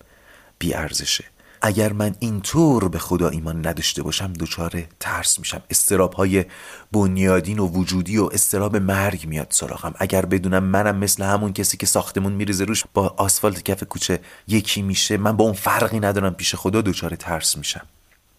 بی 0.59 0.75
ارزشه. 0.75 1.25
اگر 1.66 1.92
من 1.92 2.14
اینطور 2.18 2.88
به 2.88 2.99
خدا 2.99 3.28
ایمان 3.28 3.66
نداشته 3.66 4.02
باشم 4.02 4.33
دچار 4.33 4.83
ترس 5.00 5.38
میشم. 5.38 5.62
استراب 5.71 6.12
های 6.12 6.44
بنیادین 6.92 7.59
و 7.59 7.66
وجودی 7.66 8.18
و 8.18 8.28
استراب 8.33 8.76
مرگ 8.76 9.26
میاد 9.26 9.47
سراغم. 9.50 9.94
اگر 9.99 10.26
بدونم 10.26 10.64
منم 10.64 10.97
مثل 10.97 11.25
همون 11.25 11.52
کسی 11.52 11.76
که 11.76 11.87
ساختمون 11.87 12.33
میریزه 12.33 12.64
روش 12.64 12.85
با 12.94 13.14
آسفالت 13.16 13.62
کف 13.62 13.83
کوچه 13.85 14.21
یکی 14.49 14.83
میشه 14.83 15.16
من 15.16 15.37
با 15.37 15.44
اون 15.44 15.52
فرقی 15.52 16.00
ندارم 16.00 16.35
پیش 16.35 16.54
خدا 16.54 16.80
دچار 16.80 17.16
ترس 17.16 17.56
میشم. 17.56 17.87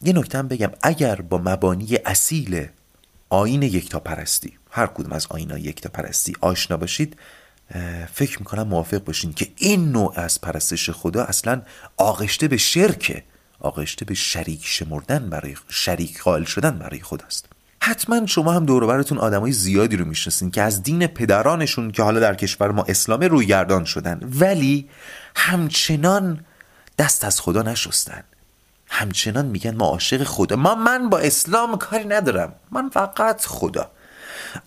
یه 0.01 0.13
نکته 0.13 0.44
بگم 0.44 0.72
اگر 0.82 1.15
با 1.15 1.38
مبانی 1.38 1.96
اصیل 2.05 2.67
آین 3.29 3.63
یکتا 3.63 4.00
پرستی 4.00 4.53
هر 4.72 4.88
کدوم 4.88 5.12
از 5.12 5.27
آین 5.29 5.50
یکتا 5.50 5.89
پرستی 5.89 6.34
آشنا 6.41 6.77
باشید 6.77 7.17
فکر 8.13 8.39
می‌کنم 8.39 8.67
موافق 8.67 9.03
باشین 9.03 9.34
که 9.34 9.48
این 9.57 9.91
نوع 9.91 10.13
از 10.15 10.41
پرستش 10.41 10.89
خدا 10.89 11.24
اصلا 11.24 11.62
آغشته 11.98 12.48
به 12.48 12.57
شرکه 12.57 13.24
آغشته 13.60 14.05
به 14.05 14.13
شریک 14.13 14.62
شمردن 14.63 15.29
برای 15.29 15.55
شریک 15.69 16.22
قائل 16.22 16.43
شدن 16.43 16.79
برای 16.79 17.00
خداست 17.00 17.45
حتما 17.81 18.25
شما 18.25 18.53
هم 18.53 18.65
دوروبرتون 18.65 19.17
آدمای 19.17 19.51
زیادی 19.51 19.98
رو 19.98 20.05
می‌شناسین 20.05 20.51
که 20.51 20.62
از 20.62 20.84
دین 20.84 21.07
پدرانشون 21.07 21.91
که 21.91 22.03
حالا 22.03 22.19
در 22.19 22.36
کشور 22.36 22.72
ما 22.72 22.86
اسلام 22.88 23.22
رویگردان 23.22 23.86
شدن 23.86 24.19
ولی 24.39 24.89
همچنان 25.36 26.45
دست 26.98 27.25
از 27.25 27.41
خدا 27.41 27.62
نشستن. 27.62 28.24
همچنان 28.88 29.45
میگن 29.45 29.75
ما 29.75 29.86
عاشق 29.86 30.24
خدا. 30.24 30.55
ما 30.55 30.75
من 30.75 31.10
با 31.10 31.19
اسلام 31.19 31.77
کاری 31.77 32.05
ندارم. 32.05 32.53
من 32.72 32.89
فقط 32.89 33.45
خدا. 33.45 33.91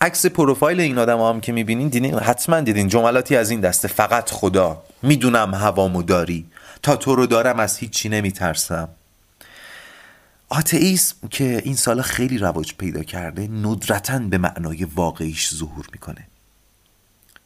عکس 0.00 0.26
پروفایل 0.26 0.80
این 0.80 0.99
آدم 0.99 1.21
هم 1.21 1.40
که 1.40 1.52
می‌بینین 1.52 1.88
دیدین؟ 1.88 2.14
حتما 2.14 2.61
دیدین. 2.61 2.88
جملاتی 2.88 3.37
از 3.37 3.50
این 3.50 3.61
دسته. 3.61 3.88
فقط 3.88 4.30
خدا. 4.30 4.83
می‌دونم 5.02 5.54
هوامو 5.54 6.02
داری. 6.02 6.47
تا 6.83 6.97
تو 6.97 7.14
رو 7.14 7.26
دارم 7.26 7.61
از 7.61 7.78
هیچی 7.78 8.09
نمیترسم. 8.09 8.88
آتئیسم 10.49 11.28
که 11.28 11.62
این 11.64 11.75
سالا 11.75 12.02
خیلی 12.02 12.38
رواج 12.38 12.75
پیدا 12.75 13.02
کرده 13.02 13.49
ندرتا 13.49 14.18
به 14.18 14.38
معنای 14.38 14.85
واقعیش 14.85 15.54
ظهور 15.54 15.87
می‌کنه. 15.92 16.26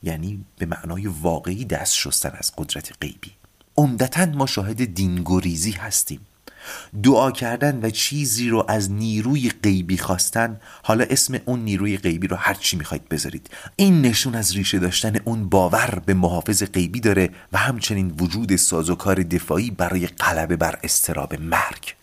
یعنی 0.02 0.44
به 0.58 0.66
معنای 0.66 1.06
واقعی 1.06 1.64
دست 1.64 1.94
شستن 1.94 2.32
از 2.38 2.52
قدرت 2.58 2.92
غیبی. 3.00 3.30
عمدتا 3.76 4.26
ما 4.26 4.46
شاهد 4.46 4.94
دینگوریزی 4.94 5.72
هستیم. 5.72 6.20
دعا 7.02 7.30
کردن 7.30 7.80
و 7.82 7.90
چیزی 7.90 8.48
رو 8.48 8.64
از 8.68 8.90
نیروی 8.90 9.50
غیبی 9.62 9.98
خواستن 9.98 10.60
حالا 10.82 11.04
اسم 11.10 11.38
اون 11.44 11.60
نیروی 11.60 11.96
غیبی 11.96 12.26
رو 12.26 12.36
هر 12.36 12.54
چی 12.54 12.76
می‌خواید 12.76 13.08
بذارید. 13.08 13.50
این 13.76 14.02
نشون 14.02 14.34
از 14.34 14.56
ریشه 14.56 14.78
داشتن 14.78 15.16
اون 15.24 15.48
باور 15.48 16.02
به 16.06 16.14
محافظ 16.14 16.62
غیبی 16.62 17.00
داره 17.00 17.30
و 17.52 17.58
همچنین 17.58 18.14
وجود 18.20 18.56
سازوکار 18.56 19.22
دفاعی 19.22 19.70
برای 19.70 20.06
غلبه 20.06 20.56
بر 20.56 20.78
استراب 20.82 21.40
مرگ. 21.40 22.01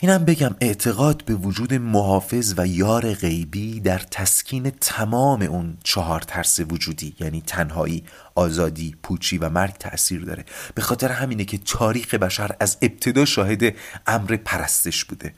اینم 0.00 0.24
بگم 0.24 0.54
اعتقاد 0.60 1.24
به 1.24 1.34
وجود 1.34 1.74
محافظ 1.74 2.54
و 2.56 2.66
یار 2.66 3.14
غیبی 3.14 3.80
در 3.80 3.98
تسکین 3.98 4.70
تمام 4.70 5.42
اون 5.42 5.76
چهار 5.84 6.20
ترس 6.20 6.60
وجودی 6.60 7.14
یعنی 7.20 7.42
تنهایی، 7.46 8.04
آزادی، 8.34 8.96
پوچی 9.02 9.38
و 9.38 9.48
مرگ 9.48 9.74
تأثیر 9.74 10.24
داره. 10.24 10.44
به 10.74 10.82
خاطر 10.82 11.08
همینه 11.12 11.44
که 11.44 11.58
تاریخ 11.58 12.14
بشر 12.14 12.56
از 12.60 12.78
ابتدا 12.82 13.24
شاهد 13.24 13.74
امر 14.06 14.36
پرستش 14.36 15.04
بوده. 15.04 15.34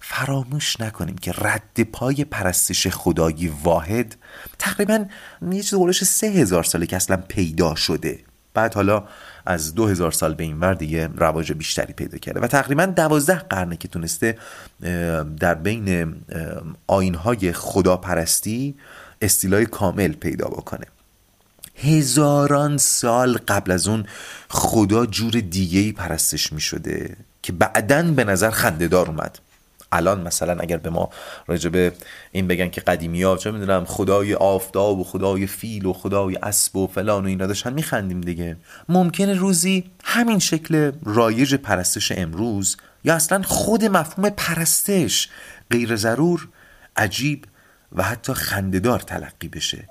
فراموش 0.00 0.80
نکنیم 0.80 1.18
که 1.18 1.32
رد 1.38 1.82
پای 1.92 2.24
پرستش 2.24 2.86
خدایی 2.86 3.52
واحد 3.64 4.16
تقریبا 4.58 5.04
یه 5.52 5.62
چیز 5.62 6.08
سه 6.08 6.26
هزار 6.26 6.64
ساله 6.64 6.86
که 6.86 6.96
اصلا 6.96 7.16
پیدا 7.16 7.74
شده. 7.74 8.24
بعد 8.54 8.74
حالا 8.74 9.04
از 9.46 9.74
دو 9.74 9.86
هزار 9.86 10.12
سال 10.12 10.34
به 10.34 10.44
این 10.44 10.60
ور 10.60 10.74
دیگه 10.74 11.08
رواج 11.16 11.52
بیشتری 11.52 11.92
پیدا 11.92 12.18
کرده. 12.18 12.40
و 12.40 12.46
تقریبا 12.46 12.86
دوازده 12.86 13.38
قرنه 13.38 13.76
که 13.76 13.88
تونسته 13.88 14.38
در 15.40 15.54
بین 15.54 16.14
آینهای 16.86 17.52
خداپرستی 17.52 18.74
استیلای 19.22 19.66
کامل 19.66 20.12
پیدا 20.12 20.48
بکنه. 20.48 20.86
هزاران 21.76 22.78
سال 22.78 23.38
قبل 23.48 23.70
از 23.70 23.88
اون 23.88 24.06
خدا 24.48 25.06
جور 25.06 25.30
دیگه 25.30 25.92
پرستش 25.92 26.52
می 26.52 26.60
شده 26.60 27.16
که 27.42 27.52
بعدا 27.52 28.02
به 28.02 28.24
نظر 28.24 28.50
خندهدار 28.50 29.06
اومد. 29.06 29.38
الان 29.92 30.20
مثلا 30.20 30.56
اگر 30.60 30.76
به 30.76 30.90
ما 30.90 31.10
راجبه 31.46 31.92
این 32.32 32.46
بگن 32.46 32.68
که 32.68 32.80
قدیمی 32.80 33.22
ها 33.22 33.36
چه 33.36 33.50
می‌دونم 33.50 33.84
خدای 33.84 34.34
آفتاب 34.34 34.98
و 34.98 35.04
خدای 35.04 35.46
فیل 35.46 35.86
و 35.86 35.92
خدای 35.92 36.36
اسب 36.36 36.76
و 36.76 36.86
فلان 36.86 37.24
و 37.24 37.28
اینا 37.28 37.46
داشتن 37.46 37.72
میخندیم 37.72 38.20
دیگه. 38.20 38.56
ممکنه 38.88 39.34
روزی 39.34 39.84
همین 40.04 40.38
شکل 40.38 40.92
رایج 41.04 41.54
پرستش 41.54 42.12
امروز 42.12 42.76
یا 43.04 43.14
اصلا 43.14 43.42
خود 43.42 43.84
مفهوم 43.84 44.30
پرستش 44.30 45.28
غیر 45.70 45.96
ضرور 45.96 46.48
عجیب 46.96 47.44
و 47.92 48.02
حتی 48.02 48.34
خندهدار 48.34 49.00
تلقی 49.00 49.48
بشه. 49.48 49.88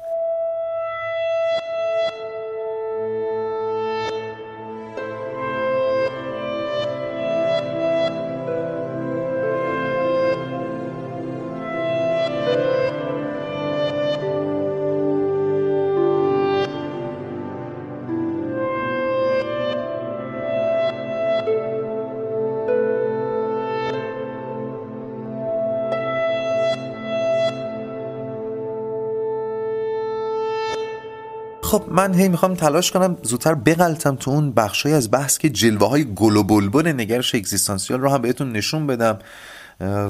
خب 31.71 31.83
من 31.91 32.13
هی 32.13 32.29
می‌خوام 32.29 32.53
تلاش 32.53 32.91
کنم 32.91 33.17
زودتر 33.23 33.53
بغلتم 33.53 34.15
تو 34.15 34.31
اون 34.31 34.51
بخشای 34.51 34.93
از 34.93 35.11
بحث 35.11 35.37
که 35.37 35.49
جلوه 35.49 35.89
های 35.89 36.13
گل 36.15 36.35
و 36.35 36.43
بلبل 36.43 36.87
نگرش 36.87 37.35
اگزیستانسیال 37.35 38.01
رو 38.01 38.09
هم 38.09 38.21
بهتون 38.21 38.51
نشون 38.51 38.87
بدم 38.87 39.19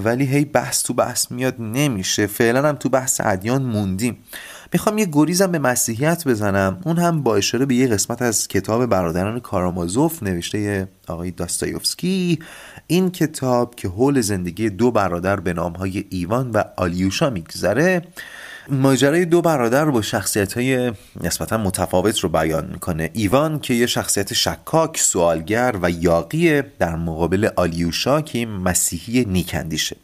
ولی 0.04 0.26
هی 0.26 0.46
بحث 0.46 0.84
تو 0.84 0.94
بحث 0.94 1.32
میاد 1.32 1.56
نمیشه. 1.60 2.28
فعلا 2.28 2.70
هم 2.70 2.76
تو 2.76 2.90
بحث 2.90 3.22
ادیان 3.24 3.64
موندیم. 3.64 4.18
می‌خوام 4.74 4.98
یه 4.98 5.08
گریزم 5.12 5.52
به 5.52 5.60
مسیحیت 5.60 6.28
بزنم. 6.28 6.82
اون 6.86 6.98
هم 6.98 7.24
با 7.24 7.36
اشاره 7.36 7.66
به 7.66 7.76
یه 7.76 7.88
قسمت 7.88 8.22
از 8.22 8.48
کتاب 8.48 8.86
برادران 8.86 9.40
کارامازوف 9.40 10.24
نوشته 10.24 10.88
آقای 11.08 11.32
داستایوفسکی. 11.32 12.40
این 12.88 13.12
کتاب 13.12 13.76
که 13.76 13.88
حول 13.88 14.22
زندگی 14.22 14.70
دو 14.70 14.92
برادر 14.92 15.40
به 15.40 15.54
نامهای 15.54 16.06
ایوان 16.10 16.52
و 16.52 16.64
آلیوشا 16.78 17.30
میگذره 17.30 18.02
ماجرای 18.70 19.26
دو 19.26 19.42
برادر 19.42 19.86
با 19.86 20.02
شخصیت 20.02 20.54
های 20.54 20.92
نسبتا 21.22 21.58
متفاوت 21.58 22.20
رو 22.20 22.30
بیان 22.30 22.70
می‌کنه. 22.74 23.10
ایوان 23.14 23.60
که 23.60 23.74
یه 23.74 23.86
شخصیت 23.86 24.34
شکاک 24.34 24.98
سوالگر 24.98 25.76
و 25.82 25.90
یاقی 25.90 26.62
در 26.62 26.96
مقابل 26.96 27.50
آلیوشا 27.56 28.22
که 28.22 28.46
مسیحی 28.46 29.26
نیکندیشه 29.26 29.96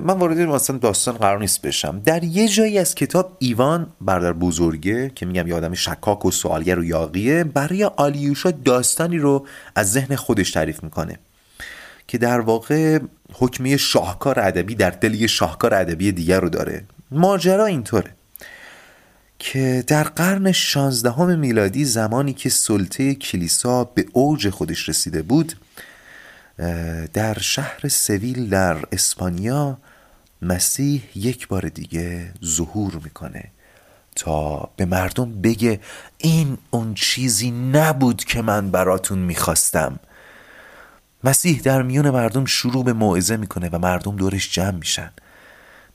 من 0.00 0.18
وارد 0.18 0.38
مثلا 0.38 0.78
داستان 0.78 1.16
قرار 1.16 1.40
نیست 1.40 1.62
بشم. 1.62 2.02
در 2.04 2.24
یه 2.24 2.48
جایی 2.48 2.78
از 2.78 2.94
کتاب 2.94 3.36
ایوان 3.38 3.86
برادر 4.00 4.32
بزرگه 4.32 5.10
که 5.14 5.26
میگم 5.26 5.48
یه 5.48 5.54
آدم 5.54 5.74
شکاک 5.74 6.24
و 6.24 6.30
سوالگر 6.30 6.78
و 6.78 6.84
یاقیه 6.84 7.44
برای 7.44 7.84
آلیوشا 7.84 8.50
داستانی 8.50 9.18
رو 9.18 9.46
از 9.74 9.92
ذهن 9.92 10.16
خودش 10.16 10.50
تعریف 10.50 10.82
می‌کنه. 10.82 11.18
که 12.08 12.18
در 12.18 12.40
واقع 12.40 12.98
حکمی 13.32 13.78
شاهکار 13.78 14.40
ادبی 14.40 14.74
در 14.74 14.90
دل 14.90 15.14
یه 15.14 15.26
شاهکار 15.26 15.74
ادبی 15.74 16.12
دیگر 16.12 16.40
رو 16.40 16.48
داره. 16.48 16.84
ماجرا 17.10 17.66
اینطوره 17.66 18.10
که 19.38 19.84
در 19.86 20.02
قرن 20.02 20.52
شانزدهم 20.52 21.38
میلادی 21.38 21.84
زمانی 21.84 22.32
که 22.32 22.48
سلطه 22.48 23.14
کلیسا 23.14 23.84
به 23.84 24.06
اوج 24.12 24.50
خودش 24.50 24.88
رسیده 24.88 25.22
بود 25.22 25.52
در 27.12 27.38
شهر 27.38 27.88
سویل 27.88 28.48
در 28.48 28.76
اسپانیا 28.92 29.78
مسیح 30.42 31.02
یک 31.14 31.48
بار 31.48 31.68
دیگه 31.68 32.32
ظهور 32.44 33.00
می‌کنه 33.04 33.44
تا 34.16 34.70
به 34.76 34.84
مردم 34.84 35.40
بگه 35.40 35.80
این 36.18 36.58
اون 36.70 36.94
چیزی 36.94 37.50
نبود 37.50 38.24
که 38.24 38.42
من 38.42 38.70
براتون 38.70 39.18
می‌خواستم. 39.18 39.98
مسیح 41.24 41.60
در 41.60 41.82
میون 41.82 42.10
مردم 42.10 42.44
شروع 42.44 42.84
به 42.84 42.92
موعظه 42.92 43.36
می‌کنه 43.36 43.68
و 43.72 43.78
مردم 43.78 44.16
دورش 44.16 44.52
جمع 44.52 44.70
میشن. 44.70 45.10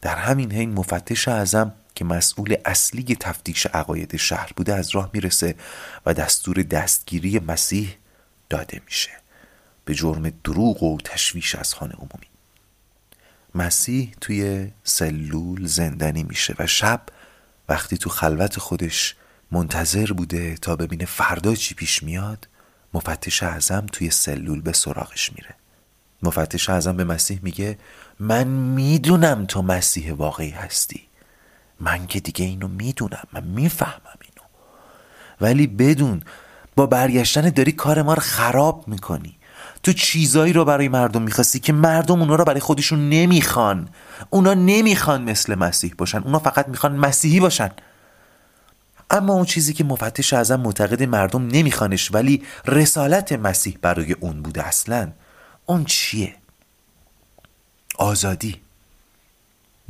در 0.01 0.15
همین 0.15 0.51
حین 0.51 0.73
مفتش 0.73 1.27
اعظم 1.27 1.73
که 1.95 2.05
مسئول 2.05 2.55
اصلی 2.65 3.15
تفتیش 3.15 3.65
عقاید 3.65 4.15
شهر 4.15 4.51
بوده 4.55 4.75
از 4.75 4.95
راه 4.95 5.09
می‌رسه 5.13 5.55
و 6.05 6.13
دستور 6.13 6.63
دستگیری 6.63 7.39
مسیح 7.39 7.95
داده 8.49 8.81
میشه 8.85 9.11
به 9.85 9.95
جرم 9.95 10.29
دروغ 10.43 10.83
و 10.83 10.97
تشویش 10.97 11.55
از 11.55 11.73
خانه 11.73 11.93
عمومی. 11.93 12.27
مسیح 13.55 14.15
توی 14.21 14.71
سلول 14.83 15.65
زندانی 15.65 16.23
میشه 16.23 16.55
و 16.59 16.67
شب 16.67 17.01
وقتی 17.69 17.97
تو 17.97 18.09
خلوت 18.09 18.59
خودش 18.59 19.15
منتظر 19.51 20.13
بوده 20.13 20.55
تا 20.55 20.75
ببینه 20.75 21.05
فردا 21.05 21.55
چی 21.55 21.75
پیش 21.75 22.03
میاد 22.03 22.47
مفتش 22.93 23.43
اعظم 23.43 23.85
توی 23.85 24.09
سلول 24.09 24.61
به 24.61 24.73
سراغش 24.73 25.33
میره. 25.33 25.55
مفتش 26.23 26.69
اعظم 26.69 26.97
به 26.97 27.03
مسیح 27.03 27.39
میگه 27.43 27.77
من 28.21 28.47
می‌دونم 28.47 29.45
تو 29.45 29.61
مسیح 29.61 30.13
واقعی 30.13 30.49
هستی. 30.49 31.01
من 31.79 32.07
که 32.07 32.19
دیگه 32.19 32.45
اینو 32.45 32.67
می‌دونم. 32.67 33.23
من 33.33 33.43
می‌فهمم 33.43 34.19
اینو. 34.21 34.47
ولی 35.41 35.67
بدون 35.67 36.21
با 36.75 36.85
برگشتن 36.85 37.49
داری 37.49 37.71
کار 37.71 38.01
ما 38.01 38.13
رو 38.13 38.21
خراب 38.21 38.87
می‌کنی. 38.87 39.37
تو 39.83 39.93
چیزایی 39.93 40.53
رو 40.53 40.65
برای 40.65 40.87
مردم 40.87 41.21
می‌خواستی 41.21 41.59
که 41.59 41.73
مردم 41.73 42.21
اونا 42.21 42.35
رو 42.35 42.45
برای 42.45 42.59
خودشون 42.59 43.09
نمی‌خوان. 43.09 43.89
اونا 44.29 44.53
نمی‌خوان 44.53 45.21
مثل 45.23 45.55
مسیح 45.55 45.93
باشن. 45.97 46.17
اونا 46.17 46.39
فقط 46.39 46.67
می‌خوان 46.67 46.95
مسیحی 46.95 47.39
باشن. 47.39 47.69
اما 49.09 49.33
اون 49.33 49.45
چیزی 49.45 49.73
که 49.73 49.83
مفتش 49.83 50.33
اعظم 50.33 50.59
معتقد 50.59 51.03
مردم 51.03 51.47
نمیخوانش 51.47 52.11
ولی 52.13 52.43
رسالت 52.65 53.31
مسیح 53.31 53.77
برای 53.81 54.13
اون 54.13 54.41
بوده 54.41 54.67
اصلا. 54.67 55.11
اون 55.65 55.85
چیه؟ 55.85 56.35
آزادی. 58.01 58.55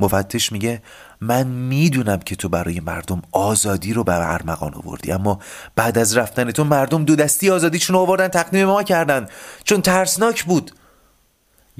مفتش 0.00 0.52
میگه 0.52 0.82
من 1.20 1.46
می‌دونم 1.46 2.18
که 2.18 2.36
تو 2.36 2.48
برای 2.48 2.80
مردم 2.80 3.22
آزادی 3.32 3.92
رو 3.92 4.04
بر 4.04 4.32
ارمغان 4.32 4.74
آوردی 4.74 5.12
اما 5.12 5.40
بعد 5.76 5.98
از 5.98 6.16
رفتن 6.16 6.50
تو 6.50 6.64
مردم 6.64 7.04
دو 7.04 7.16
دستی 7.16 7.50
آزادیشون 7.50 7.96
آوردن 7.96 8.28
تقدیم 8.28 8.66
ما 8.66 8.82
کردن 8.82 9.26
چون 9.64 9.82
ترسناک 9.82 10.44
بود. 10.44 10.70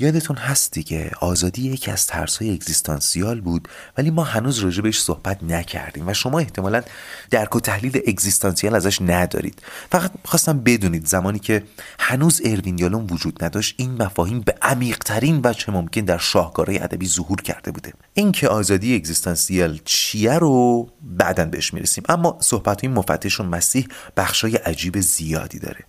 یادتون 0.02 0.36
هست 0.36 0.72
دیگه 0.72 1.10
آزادی 1.20 1.70
یکی 1.70 1.90
از 1.90 2.10
های 2.10 2.54
اگزیستانسیال 2.54 3.40
بود 3.40 3.68
ولی 3.98 4.10
ما 4.10 4.24
هنوز 4.24 4.58
راجع 4.58 4.82
بهش 4.82 5.00
صحبت 5.00 5.42
نکردیم 5.42 6.08
و 6.08 6.14
شما 6.14 6.38
احتمالا 6.38 6.82
درک 7.30 7.56
و 7.56 7.60
تحلیل 7.60 8.02
اگزیستانسیال 8.06 8.74
ازش 8.74 9.02
ندارید. 9.02 9.62
فقط 9.90 10.10
خواستم 10.24 10.60
بدونید 10.60 11.06
زمانی 11.06 11.38
که 11.38 11.62
هنوز 11.98 12.40
اروین 12.44 12.78
یالون 12.78 13.06
وجود 13.10 13.44
نداشت 13.44 13.74
این 13.78 14.02
مفاهیم 14.02 14.40
به 14.40 14.54
عمیقترین 14.62 15.40
وجه 15.44 15.70
ممکن 15.70 16.00
در 16.00 16.18
شاهکارهای 16.18 16.78
ادبی 16.78 17.06
ظهور 17.06 17.42
کرده 17.42 17.70
بوده. 17.70 17.92
اینکه 18.14 18.48
آزادی 18.48 18.96
اگزیستانسیال 18.96 19.80
چیه 19.84 20.38
رو 20.38 20.88
بعدا 21.02 21.44
بهش 21.44 21.74
می‌رسیم 21.74 22.04
اما 22.08 22.38
صحبت 22.40 22.84
های 22.84 22.94
مفتش 22.94 23.40
و 23.40 23.42
مسیح 23.42 23.88
بخشای 24.16 24.56
عجیب 24.56 25.00
زیادی 25.00 25.58
داره. 25.58 25.84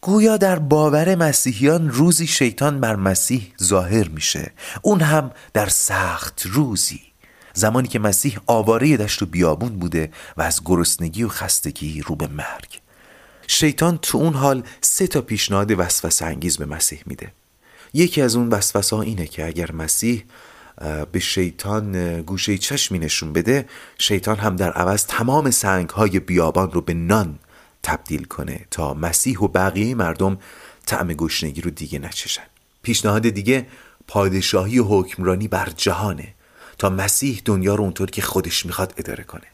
گویا 0.00 0.36
در 0.36 0.58
باور 0.58 1.14
مسیحیان 1.14 1.90
روزی 1.90 2.26
شیطان 2.26 2.80
بر 2.80 2.96
مسیح 2.96 3.52
ظاهر 3.62 4.08
میشه. 4.08 4.52
اون 4.82 5.00
هم 5.00 5.30
در 5.52 5.68
سخت 5.68 6.42
روزی. 6.46 7.00
زمانی 7.54 7.88
که 7.88 7.98
مسیح 7.98 8.38
آواره 8.46 8.96
دشت 8.96 9.22
و 9.22 9.26
بیابون 9.26 9.78
بوده 9.78 10.10
و 10.36 10.42
از 10.42 10.60
گرسنگی 10.64 11.22
و 11.22 11.28
خستگی 11.28 12.02
رو 12.02 12.16
به 12.16 12.26
مرگ. 12.26 12.80
شیطان 13.46 13.98
تو 13.98 14.18
اون 14.18 14.34
حال 14.34 14.62
سه 14.80 15.06
تا 15.06 15.20
پیشنهاد 15.20 15.70
وسوسه 15.78 16.24
انگیز 16.24 16.56
به 16.56 16.66
مسیح 16.66 17.02
میده. 17.06 17.32
یکی 17.94 18.22
از 18.22 18.36
اون 18.36 18.48
وسوسه 18.48 18.96
ها 18.96 19.02
اینه 19.02 19.26
که 19.26 19.46
اگر 19.46 19.72
مسیح 19.72 20.24
به 21.12 21.18
شیطان 21.18 22.22
گوشه 22.22 22.58
چشمی 22.58 22.98
نشون 22.98 23.32
بده 23.32 23.68
شیطان 23.98 24.36
هم 24.36 24.56
در 24.56 24.72
عوض 24.72 25.04
تمام 25.06 25.50
سنگ 25.50 25.90
های 25.90 26.20
بیابان 26.20 26.70
رو 26.70 26.80
به 26.80 26.94
نان 26.94 27.38
تبدیل 27.82 28.24
کنه 28.24 28.66
تا 28.70 28.94
مسیح 28.94 29.38
و 29.38 29.48
بقیه 29.48 29.94
مردم 29.94 30.38
طعم 30.86 31.08
گشنگی 31.08 31.60
رو 31.60 31.70
دیگه 31.70 31.98
نچشن. 31.98 32.42
پیشنهاد 32.82 33.28
دیگه 33.28 33.66
پادشاهی 34.06 34.78
و 34.78 34.84
حکمرانی 34.84 35.48
بر 35.48 35.72
جهانه 35.76 36.34
تا 36.78 36.90
مسیح 36.90 37.42
دنیا 37.44 37.74
رو 37.74 37.84
اونطور 37.84 38.10
که 38.10 38.22
خودش 38.22 38.66
می‌خواد 38.66 38.94
اداره 38.96 39.24
کنه. 39.24 39.46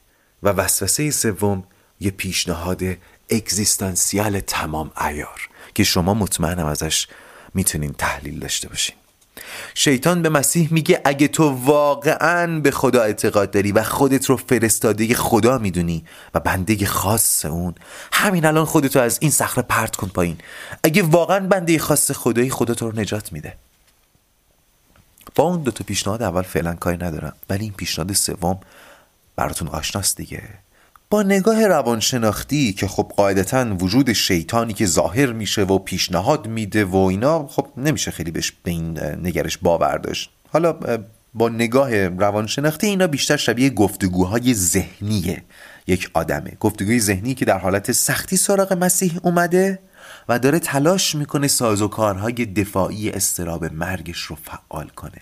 و 0.43 0.49
وسوسه 0.49 1.11
سوم 1.11 1.65
یه 2.01 2.11
پیشنهاد 2.11 2.83
اگزیستانسیال 3.31 4.41
تمام 4.41 4.91
ایار 5.01 5.49
که 5.75 5.85
شما 5.85 6.15
مطمئنم 6.15 6.67
ازش 6.67 7.07
می‌تونین 7.55 7.93
تحلیل 7.93 8.39
داشته 8.39 8.69
باشین. 8.69 8.97
شیطان 9.75 10.23
به 10.23 10.29
مسیح 10.29 10.68
میگه 10.70 11.01
اگه 11.05 11.29
تو 11.29 11.49
واقعا 11.49 12.61
به 12.61 12.70
خدا 12.70 13.03
اعتقاد 13.03 13.51
داری 13.51 13.73
و 13.73 13.83
خودت 13.83 14.27
رو 14.27 14.37
فرستاده 14.37 15.14
خدا 15.14 15.59
می‌دونی 15.59 16.05
و 16.35 16.40
بنده 16.40 16.87
خاص 16.87 17.44
اون 17.44 17.75
همین 18.12 18.44
الان 18.44 18.64
خودتو 18.64 19.01
از 19.01 19.18
این 19.20 19.31
صخره 19.31 19.62
پرت 19.62 19.97
کن 19.97 20.09
پایین. 20.09 20.38
اگه 20.83 21.03
واقعا 21.03 21.40
بنده 21.40 21.79
خاص 21.79 22.11
خدایی 22.11 22.51
خدا 22.51 22.75
تو 22.75 22.90
رو 22.90 23.01
نجات 23.01 23.33
میده. 23.33 23.57
با 25.35 25.44
اون 25.44 25.62
دوتا 25.62 25.85
پیشنهاد 25.85 26.23
اول 26.23 26.42
فعلا 26.42 26.75
کاری 26.75 26.97
ندارم 26.97 27.33
ولی 27.51 27.64
این 27.64 27.73
پیشنهاد 27.73 28.12
سوم 28.12 28.61
براتون 29.37 29.68
آشناست 29.68 30.16
دیگه. 30.16 30.42
با 31.14 31.22
نگاه 31.22 31.66
روانشناختی 31.66 32.72
که 32.72 32.88
خب 32.88 33.12
قاعدتا 33.16 33.77
وجود 33.81 34.12
شیطانی 34.12 34.72
که 34.72 34.87
ظاهر 34.87 35.33
میشه 35.33 35.62
و 35.62 35.79
پیشنهاد 35.79 36.46
میده 36.46 36.85
و 36.85 36.96
اینا 36.96 37.46
خب 37.46 37.66
نمیشه 37.77 38.11
خیلی 38.11 38.31
بهش 38.31 38.53
به 38.62 38.70
این 38.70 38.98
نگرش 38.98 39.59
باور 39.59 39.98
داشت. 39.98 40.31
حالا 40.48 40.79
با 41.35 41.48
نگاه 41.48 42.09
روانشناختی 42.09 42.87
اینا 42.87 43.07
بیشتر 43.07 43.37
شبیه 43.37 43.70
گفتگوهای 43.70 44.55
ذهنی 44.55 45.37
یک 45.87 46.11
آدمه. 46.14 46.53
گفتگوی 46.61 47.00
ذهنی 47.00 47.35
که 47.35 47.44
در 47.44 47.59
حالت 47.59 47.92
سختی 47.92 48.37
سراغ 48.37 48.72
مسیح 48.72 49.18
اومده 49.22 49.79
و 50.29 50.38
داره 50.38 50.59
تلاش 50.59 51.14
می‌کنه 51.14 51.48
سازوکارهای 51.48 52.33
دفاعی 52.33 53.11
استراب 53.11 53.64
مرگش 53.64 54.18
رو 54.18 54.37
فعال 54.37 54.88
کنه. 54.88 55.20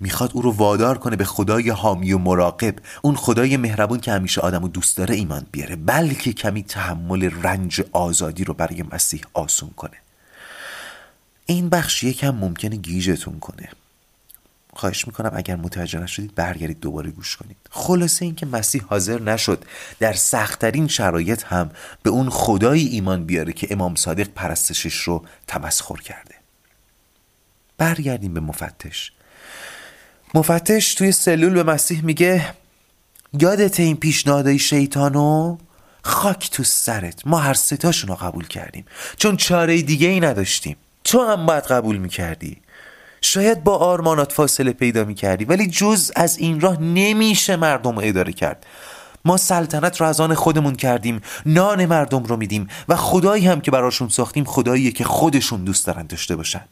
می‌خواد 0.00 0.30
او 0.34 0.42
رو 0.42 0.50
وادار 0.50 0.98
کنه 0.98 1.16
به 1.16 1.24
خدای 1.24 1.70
حامی 1.70 2.12
و 2.12 2.18
مراقب. 2.18 2.74
اون 3.02 3.16
خدای 3.16 3.56
مهربون 3.56 4.00
که 4.00 4.12
همیشه 4.12 4.40
آدم 4.40 4.64
و 4.64 4.68
دوست 4.68 4.96
داره 4.96 5.14
ایمان 5.14 5.46
بیاره. 5.52 5.76
بلکه 5.76 6.32
کمی 6.32 6.62
تحمل 6.62 7.30
رنج 7.42 7.82
آزادی 7.92 8.44
رو 8.44 8.54
برای 8.54 8.84
مسیح 8.92 9.20
آسون 9.32 9.70
کنه. 9.70 9.96
این 11.46 11.68
بخش 11.68 12.02
یکم 12.02 12.30
ممکنه 12.30 12.76
گیجتون 12.76 13.38
کنه. 13.38 13.68
خواهش 14.74 15.06
می‌کنم 15.06 15.30
اگر 15.34 15.56
متوجه 15.56 16.00
نشدید 16.00 16.34
برگردید 16.34 16.80
دوباره 16.80 17.10
گوش 17.10 17.36
کنید. 17.36 17.56
خلاصه 17.70 18.24
اینکه 18.24 18.46
مسیح 18.46 18.82
حاضر 18.82 19.20
نشد 19.20 19.64
در 19.98 20.12
سختترین 20.12 20.88
شرایط 20.88 21.44
هم 21.44 21.70
به 22.02 22.10
اون 22.10 22.30
خدایی 22.30 22.86
ایمان 22.86 23.24
بیاره 23.24 23.52
که 23.52 23.68
امام 23.70 23.94
صادق 23.94 24.28
پرستشش 24.28 24.94
رو 24.94 25.24
تمسخر 25.46 25.96
کرده. 25.96 26.34
برگردیم 27.78 28.34
به 28.34 28.40
مفتش. 28.40 29.12
مفتش 30.34 30.94
توی 30.94 31.12
سلول 31.12 31.54
به 31.54 31.62
مسیح 31.62 32.04
میگه 32.04 32.54
یادت 33.40 33.80
این 33.80 33.96
پیشنهادهای 33.96 34.58
شیطانو؟ 34.58 35.56
خاک 36.02 36.50
تو 36.50 36.64
سرت. 36.64 37.26
ما 37.26 37.38
هر 37.38 37.54
ستاشون 37.54 38.10
رو 38.10 38.14
قبول 38.14 38.46
کردیم. 38.46 38.84
چون 39.16 39.36
چاره 39.36 39.82
دیگه 39.82 40.08
ای 40.08 40.20
نداشتیم. 40.20 40.76
تو 41.04 41.24
هم 41.24 41.46
باید 41.46 41.64
قبول 41.64 41.96
می‌کردی. 41.96 42.56
شاید 43.20 43.64
با 43.64 43.76
آرمانات 43.76 44.32
فاصله 44.32 44.72
پیدا 44.72 45.04
می‌کردی 45.04 45.44
ولی 45.44 45.66
جز 45.66 46.12
از 46.16 46.38
این 46.38 46.60
راه 46.60 46.80
نمیشه 46.80 47.56
مردم 47.56 47.96
رو 47.96 48.02
اداره 48.04 48.32
کرد. 48.32 48.66
ما 49.24 49.36
سلطنت 49.36 50.00
رو 50.00 50.06
از 50.06 50.20
آن 50.20 50.34
خودمون 50.34 50.74
کردیم 50.74 51.20
نان 51.46 51.86
مردم 51.86 52.22
رو 52.22 52.36
میدیم 52.36 52.68
و 52.88 52.96
خدایی 52.96 53.46
هم 53.46 53.60
که 53.60 53.70
براشون 53.70 54.08
ساختیم 54.08 54.44
خداییه 54.44 54.90
که 54.90 55.04
خودشون 55.04 55.64
دوست 55.64 55.86
دارن 55.86 56.06
داشته 56.06 56.36
باشن. 56.36 56.64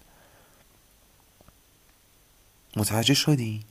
متوجه 2.77 3.15
شدین؟ 3.15 3.63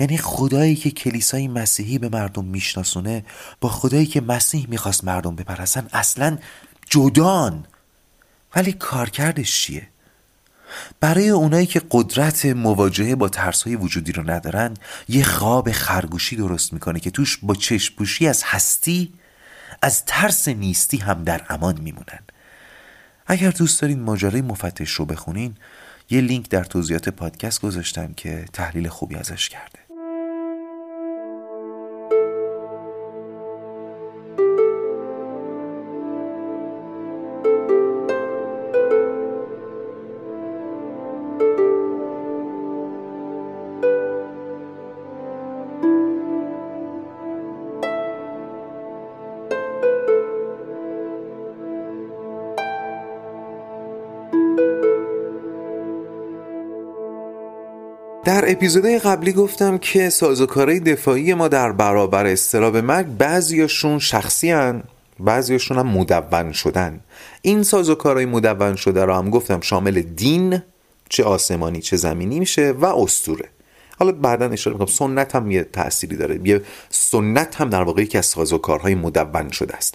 یعنی 0.00 0.18
خدایی 0.18 0.76
که 0.76 0.90
کلیسای 0.90 1.48
مسیحی 1.48 1.98
به 1.98 2.08
مردم 2.08 2.44
میشناسونه 2.44 3.24
با 3.60 3.68
خدایی 3.68 4.06
که 4.06 4.20
مسیح 4.20 4.66
می‌خواست 4.68 5.04
مردم 5.04 5.36
بپرسن 5.36 5.88
اصلا 5.92 6.38
جدان 6.90 7.64
ولی 8.56 8.72
کارکردش 8.72 9.62
چیه؟ 9.62 9.88
برای 11.00 11.28
اونایی 11.28 11.66
که 11.66 11.82
قدرت 11.90 12.46
مواجهه 12.46 13.14
با 13.14 13.28
ترسهای 13.28 13.76
وجودی 13.76 14.12
رو 14.12 14.30
ندارن 14.30 14.74
یه 15.08 15.24
خواب 15.24 15.72
خرگوشی 15.72 16.36
درست 16.36 16.72
می‌کنه 16.72 17.00
که 17.00 17.10
توش 17.10 17.38
با 17.42 17.54
چشپوشی 17.54 18.26
از 18.28 18.42
هستی 18.46 19.12
از 19.82 20.04
ترس 20.04 20.48
نیستی 20.48 20.96
هم 20.96 21.24
در 21.24 21.46
امان 21.48 21.80
میمونن 21.80 22.20
اگر 23.26 23.50
دوست 23.50 23.82
دارین 23.82 24.00
ماجرای 24.00 24.42
مفتش 24.42 24.90
رو 24.90 25.04
بخونین 25.04 25.54
یه 26.10 26.20
لینک 26.20 26.48
در 26.48 26.64
توضیحات 26.64 27.08
پادکست 27.08 27.60
گذاشتم 27.60 28.12
که 28.12 28.44
تحلیل 28.52 28.88
خوبی 28.88 29.14
ازش 29.14 29.48
کرده. 29.48 29.79
اپیزودهای 58.50 58.98
قبلی 58.98 59.32
گفتم 59.32 59.78
که 59.78 60.10
سازوکارهای 60.10 60.80
دفاعی 60.80 61.34
ما 61.34 61.48
در 61.48 61.72
برابر 61.72 62.26
استراب 62.26 62.76
مرگ 62.76 63.06
بعضیاشون 63.06 63.98
شخصی 63.98 64.50
هن 64.50 64.82
بعضیاشون 65.20 65.78
هم 65.78 65.86
مدون 65.86 66.52
شدن. 66.52 67.00
این 67.42 67.62
سازوکارهای 67.62 68.26
مدون 68.26 68.76
شده 68.76 69.04
را 69.04 69.18
هم 69.18 69.30
گفتم 69.30 69.60
شامل 69.60 70.00
دین 70.00 70.62
چه 71.08 71.24
آسمانی 71.24 71.80
چه 71.80 71.96
زمینی 71.96 72.40
میشه 72.40 72.72
و 72.72 72.84
استوره. 72.84 73.48
حالا 73.98 74.12
بعدا 74.12 74.46
اشاره 74.46 74.74
می‌کنم 74.74 74.94
سنت 74.94 75.36
هم 75.36 75.50
یه 75.50 75.64
تأثیری 75.64 76.16
داره. 76.16 76.40
یه 76.44 76.62
سنت 76.88 77.56
هم 77.56 77.70
در 77.70 77.82
واقع 77.82 78.02
یکی 78.02 78.18
از 78.18 78.26
سازوکارهای 78.26 78.94
مدون 78.94 79.50
شده 79.50 79.76
است. 79.76 79.94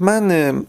من 0.00 0.64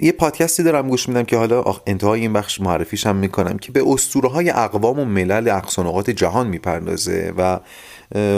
یه 0.00 0.12
پادکستی 0.12 0.62
دارم 0.62 0.88
گوش 0.88 1.08
میدم 1.08 1.22
که 1.22 1.36
حالا 1.36 1.64
انتهای 1.86 2.20
این 2.20 2.32
بخش 2.32 2.60
معرفیش 2.60 3.06
هم 3.06 3.16
می‌کنم 3.16 3.58
که 3.58 3.72
به 3.72 3.84
اسطوره 3.86 4.28
های 4.28 4.50
اقوام 4.50 4.98
و 4.98 5.04
ملل 5.04 5.48
اقصانقات 5.48 6.10
جهان 6.10 6.46
می‌پردازه 6.46 7.32
و 7.38 7.60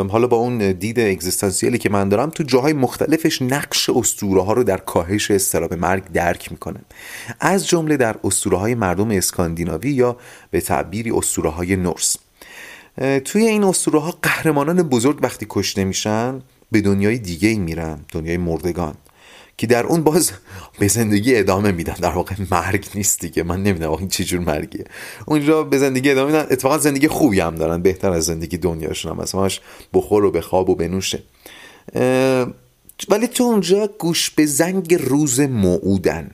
حالا 0.09 0.27
با 0.27 0.37
اون 0.37 0.73
دید 0.73 1.01
اگزیستانسیالی 1.01 1.79
که 1.79 1.89
من 1.89 2.09
دارم 2.09 2.31
تو 2.31 2.43
جاهای 2.43 2.73
مختلفش 2.73 3.43
نقش 3.43 3.91
اسطوره 3.91 4.43
ها 4.43 4.53
رو 4.53 4.65
در 4.65 4.77
کاهش 4.77 5.31
استراب 5.31 5.75
مرگ 5.75 6.05
درک 6.13 6.53
می‌کنم 6.53 6.85
از 7.41 7.69
جمله 7.69 7.97
در 7.97 8.17
اسطوره 8.25 8.57
های 8.57 8.75
مردم 8.75 9.11
اسکاندیناوی 9.11 9.91
یا 9.91 10.17
به 10.51 10.61
تعبیری 10.61 11.11
اسطوره 11.11 11.51
های 11.51 11.77
نورس 11.77 12.17
توی 13.25 13.47
این 13.47 13.65
اسطوره 13.65 14.01
ها 14.01 14.15
قهرمانان 14.23 14.83
بزرگ 14.83 15.19
وقتی 15.23 15.47
کشته 15.51 15.85
میشن 15.85 16.41
به 16.73 16.81
دنیای 16.81 17.19
دیگه 17.19 17.55
میرن 17.59 17.99
دنیای 18.13 18.37
مردگان. 18.37 18.95
که 19.57 19.67
در 19.67 19.87
اون 19.87 20.03
باز 20.03 20.33
به 20.79 20.89
زندگی 20.89 21.37
ادامه 21.37 21.73
میدن. 21.73 21.95
در 21.95 22.13
واقع 22.13 22.35
مرگ 22.51 22.87
نیست 22.95 23.21
دیگه. 23.21 23.43
من 23.43 23.63
نمی‌دونم 23.63 23.91
واقعا 23.91 24.07
چه 24.07 24.25
جور 24.25 24.41
مرگیه. 24.41 24.85
اونجا 25.27 25.63
به 25.63 25.79
زندگی 25.79 26.11
ادامه 26.11 26.33
میدن. 26.33 26.47
اتفاقا 26.51 26.79
زندگی 26.79 27.09
خوبی 27.09 27.41
هم 27.41 27.55
دارن. 27.55 27.83
بهتر 27.83 28.11
از 28.11 28.25
زندگی 28.25 28.57
دنیاشون 28.59 29.13
هم 29.13 29.23
مثلا 29.23 29.49
بخور 29.95 30.25
و 30.25 30.31
بخواب 30.31 30.71
و 30.71 30.75
بنوشه 30.75 31.23
ولی 33.09 33.27
تو 33.27 33.45
اونجا 33.45 33.91
گوش 33.99 34.31
به 34.31 34.47
زنگ 34.47 34.95
روز 34.95 35.41
موعودن. 35.41 36.31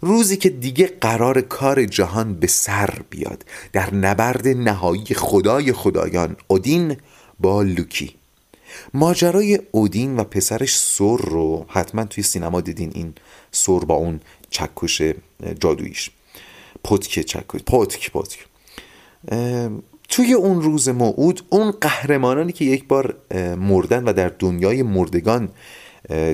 روزی 0.00 0.36
که 0.36 0.48
دیگه 0.48 0.92
قرار 1.00 1.40
کار 1.40 1.84
جهان 1.84 2.34
به 2.34 2.46
سر 2.46 2.90
بیاد. 3.10 3.44
در 3.72 3.94
نبرد 3.94 4.48
نهایی 4.48 5.04
خدای 5.14 5.72
خدایان. 5.72 6.36
اودین 6.48 6.96
با 7.40 7.62
لوکی. 7.62 8.14
ماجرای 8.94 9.60
اودین 9.70 10.16
و 10.16 10.24
پسرش 10.24 10.76
سور 10.76 11.20
رو 11.20 11.66
حتما 11.68 12.04
توی 12.04 12.24
سینما 12.24 12.60
دیدین 12.60 12.92
این 12.94 13.12
سور 13.52 13.84
با 13.84 13.94
اون 13.94 14.20
چکش 14.50 15.02
جادویش 15.60 16.10
پتک 16.84 17.20
چکش 17.20 17.60
پتک 17.66 18.10
پتک. 18.10 18.46
توی 20.08 20.32
اون 20.32 20.62
روز 20.62 20.88
موعود 20.88 21.42
اون 21.48 21.70
قهرمانانی 21.70 22.52
که 22.52 22.64
یک 22.64 22.88
بار 22.88 23.16
مردن 23.58 24.04
و 24.04 24.12
در 24.12 24.28
دنیای 24.28 24.82
مردگان 24.82 25.48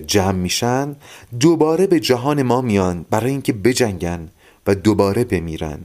جمع 0.07 0.33
میشن 0.33 0.96
دوباره 1.40 1.87
به 1.87 2.00
جهان 2.00 2.42
ما 2.42 2.61
میان 2.61 3.07
برای 3.11 3.31
اینکه 3.31 3.52
بجنگن 3.52 4.28
و 4.66 4.74
دوباره 4.74 5.24
بمیرن 5.24 5.81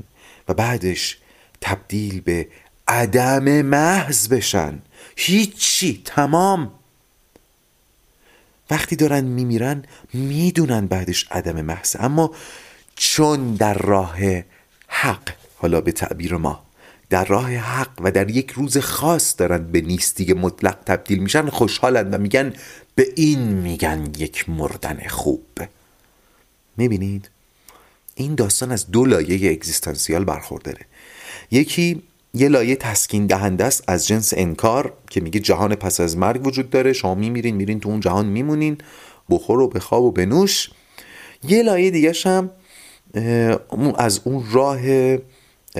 و 0.49 0.53
بعدش 0.53 1.17
تبدیل 1.61 2.21
به 2.21 2.47
عدم 2.87 3.61
محض 3.61 4.27
بشن. 4.27 4.81
هیچی 5.19 6.01
تمام. 6.05 6.71
وقتی 8.69 8.95
دارن 8.95 9.23
میمیرن 9.23 9.83
می‌دونن 10.13 10.87
بعدش 10.87 11.27
عدم 11.31 11.61
محض. 11.61 11.95
اما 11.99 12.31
چون 12.95 13.55
در 13.55 13.73
راه 13.73 14.17
حق 14.87 15.29
حالا 15.57 15.81
به 15.81 15.91
تعبیر 15.91 16.35
ما 16.35 16.63
در 17.09 17.25
راه 17.25 17.55
حق 17.55 18.01
و 18.01 18.11
در 18.11 18.29
یک 18.29 18.51
روز 18.51 18.77
خاص 18.77 19.35
دارن 19.37 19.71
به 19.71 19.81
نیستی 19.81 20.33
مطلق 20.33 20.77
تبدیل 20.85 21.19
میشن 21.19 21.49
خوشحالن 21.49 22.13
و 22.13 22.17
میگن 22.17 22.53
به 22.95 23.07
این 23.15 23.39
میگن 23.39 24.11
یک 24.17 24.49
مردن 24.49 25.07
خوب. 25.07 25.59
می‌بینید؟ 26.77 27.29
این 28.15 28.35
داستان 28.35 28.71
از 28.71 28.91
دو 28.91 29.05
لایه 29.05 29.51
اگزیستانسیال 29.51 30.23
برخورداره. 30.23 30.85
یکی 31.51 32.03
یه 32.37 32.49
لایه 32.49 32.75
تسکین 32.75 33.27
دهنده 33.27 33.63
است 33.63 33.83
از 33.87 34.07
جنس 34.07 34.33
انکار 34.37 34.93
که 35.09 35.21
میگه 35.21 35.39
جهان 35.39 35.75
پس 35.75 35.99
از 35.99 36.17
مرگ 36.17 36.47
وجود 36.47 36.69
داره. 36.69 36.93
شما 36.93 37.15
میمیرین 37.15 37.55
میرین 37.55 37.79
تو 37.79 37.89
اون 37.89 37.99
جهان 37.99 38.25
میمونین. 38.25 38.77
بخور 39.29 39.59
و 39.59 39.67
بخواب 39.67 40.03
و 40.03 40.11
بنوش. 40.11 40.69
یه 41.43 41.63
لایه 41.63 41.91
دیگه 41.91 42.13
هم 42.25 42.49
از 43.97 44.21
اون 44.23 44.43
راه 44.51 44.79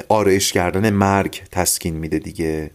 آرایش 0.10 0.54
کردن 0.54 0.90
مرگ 0.90 1.42
تسکین 1.52 1.96
میده 1.96 2.20
دیگه. 2.20 2.72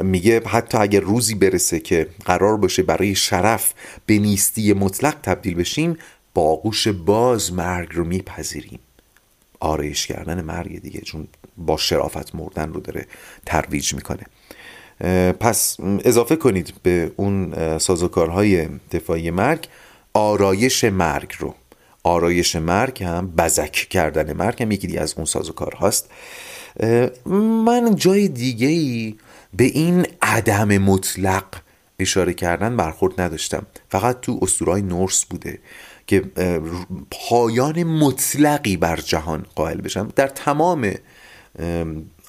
میگه 0.00 0.42
حتی 0.46 0.78
اگر 0.78 1.00
روزی 1.00 1.34
برسه 1.34 1.80
که 1.80 2.08
قرار 2.24 2.56
باشه 2.56 2.82
برای 2.82 3.14
شرف 3.14 3.74
به 4.06 4.18
نیستی 4.18 4.72
مطلق 4.72 5.16
تبدیل 5.22 5.54
بشیم 5.54 5.96
با 6.34 6.42
آغوش 6.42 6.88
باز 6.88 7.52
مرگ 7.52 7.88
رو 7.92 8.04
میپذیریم. 8.04 8.78
آرایش 9.60 10.06
کردن 10.06 10.40
مرگ 10.40 10.82
دیگه. 10.82 11.00
چون 11.00 11.28
با 11.56 11.76
شرافت 11.76 12.34
مردن 12.34 12.72
رو 12.72 12.80
داره 12.80 13.06
ترویج 13.46 13.94
می‌کنه. 13.94 14.26
پس 15.32 15.76
اضافه 15.80 16.36
کنید 16.36 16.74
به 16.82 17.12
اون 17.16 17.54
سازوکارهای 17.78 18.68
دفاعی 18.92 19.30
مرگ 19.30 19.68
آرایش 20.14 20.84
مرگ 20.84 21.32
رو. 21.38 21.54
آرایش 22.04 22.56
مرگ 22.56 23.04
هم 23.04 23.32
بزک 23.38 23.72
کردن 23.72 24.32
مرگ 24.32 24.62
هم 24.62 24.70
یکی 24.70 24.98
از 24.98 25.14
اون 25.16 25.24
سازوکار 25.24 25.74
هاست. 25.74 26.10
من 27.26 27.94
جای 27.96 28.28
دیگه 28.28 28.66
ای 28.66 29.14
به 29.54 29.64
این 29.64 30.06
عدم 30.22 30.78
مطلق 30.78 31.44
اشاره 31.98 32.34
کردن 32.34 32.76
برخورد 32.76 33.20
نداشتم. 33.20 33.66
فقط 33.88 34.20
تو 34.20 34.38
اسطورهای 34.42 34.82
نورس 34.82 35.24
بوده 35.24 35.58
که 36.06 36.20
پایان 37.10 37.84
مطلقی 37.84 38.76
بر 38.76 38.96
جهان 38.96 39.46
قائل 39.54 39.80
بشن 39.80 40.06
در 40.06 40.28
تمام 40.28 40.94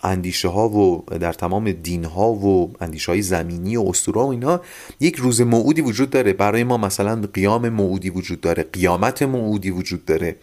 اندیشه 0.04 0.48
ها 0.48 0.70
و 0.70 1.06
در 1.20 1.34
تمام 1.34 1.72
دین 1.72 2.06
ها 2.06 2.32
و 2.32 2.74
اندیشه 2.82 3.12
های 3.12 3.22
زمینی 3.22 3.78
و 3.78 3.84
اسطوره 3.90 4.22
و 4.22 4.26
اینها 4.28 4.62
یک 5.00 5.16
روز 5.16 5.42
موعودی 5.42 5.82
وجود 5.82 6.10
داره. 6.10 6.34
برای 6.34 6.64
ما 6.64 6.78
مثلا 6.78 7.22
قیام 7.34 7.70
موعودی 7.70 8.10
وجود 8.10 8.42
داره 8.42 8.64
قیامت 8.64 9.24
موعودی 9.24 9.70
وجود 9.70 10.06
داره. 10.06 10.36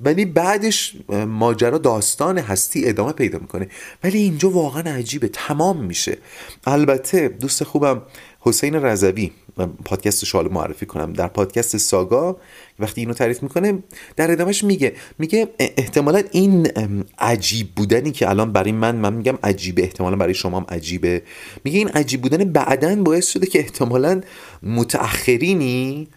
ولی 0.00 0.24
بعدش 0.24 0.96
ماجرا 1.28 1.78
داستان 1.78 2.38
هستی 2.38 2.88
ادامه 2.88 3.12
پیدا 3.12 3.38
می‌کنه. 3.38 3.68
ولی 4.04 4.18
اینجا 4.18 4.50
واقعا 4.50 4.94
عجیبه 4.94 5.28
تمام 5.28 5.84
میشه. 5.84 6.18
البته 6.66 7.28
دوست 7.28 7.64
خوبم 7.64 8.02
حسین 8.46 8.74
رضوی 8.74 9.30
پادکست 9.84 10.24
شال 10.24 10.52
معرفی 10.52 10.86
کنم 10.86 11.12
در 11.12 11.28
پادکست 11.28 11.76
ساگا 11.76 12.36
وقتی 12.78 13.00
اینو 13.00 13.14
تعریف 13.14 13.42
می‌کنه 13.42 13.78
در 14.16 14.30
ادامهش 14.30 14.64
میگه 14.64 14.92
میگه 15.18 15.48
احتمالا 15.58 16.22
این 16.30 16.68
عجیب 17.18 17.68
بودنی 17.76 18.10
که 18.10 18.30
الان 18.30 18.52
برای 18.52 18.72
من 18.72 18.96
من 18.96 19.12
میگم 19.12 19.38
عجیبه 19.42 19.82
احتمالا 19.82 20.16
برای 20.16 20.34
شما 20.34 20.56
هم 20.60 20.66
عجیبه. 20.68 21.22
میگه 21.64 21.78
این 21.78 21.88
عجیب 21.88 22.22
بودن 22.22 22.44
بعدا 22.52 22.96
باعث 22.96 23.26
شده 23.28 23.46
که 23.46 23.58
احتمالا 23.58 24.20
متأخرینی 24.62 26.08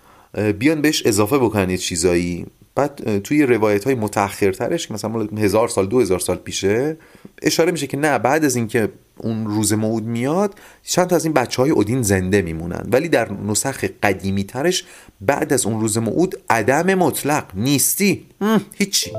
بیان 0.59 0.81
بهش 0.81 1.05
اضافه 1.05 1.37
بکنن 1.37 1.69
یه 1.69 1.77
چیزایی. 1.77 2.45
بعد 2.75 3.19
توی 3.19 3.43
روایت 3.43 3.83
های 3.83 3.95
متأخرترش 3.95 4.87
که 4.87 4.93
مثلا 4.93 5.27
هزار 5.37 5.67
سال 5.67 5.87
دو 5.87 5.99
هزار 5.99 6.19
سال 6.19 6.37
پیشه 6.37 6.97
اشاره 7.41 7.71
میشه 7.71 7.87
که 7.87 7.97
نه 7.97 8.19
بعد 8.19 8.45
از 8.45 8.55
اینکه 8.55 8.89
اون 9.17 9.47
روز 9.47 9.73
موعود 9.73 10.03
میاد 10.03 10.55
چند 10.83 11.07
تا 11.07 11.15
از 11.15 11.25
این 11.25 11.33
بچه 11.33 11.61
های 11.61 11.71
اودین 11.71 12.01
زنده 12.01 12.41
میمونن. 12.41 12.87
ولی 12.91 13.09
در 13.09 13.31
نسخ 13.33 13.83
قدیمی 14.03 14.43
ترش 14.43 14.83
بعد 15.21 15.53
از 15.53 15.65
اون 15.65 15.81
روز 15.81 15.97
موعود 15.97 16.35
عدم 16.49 16.93
مطلق. 16.93 17.43
نیستی؟ 17.55 18.25
هیچی. 18.73 19.11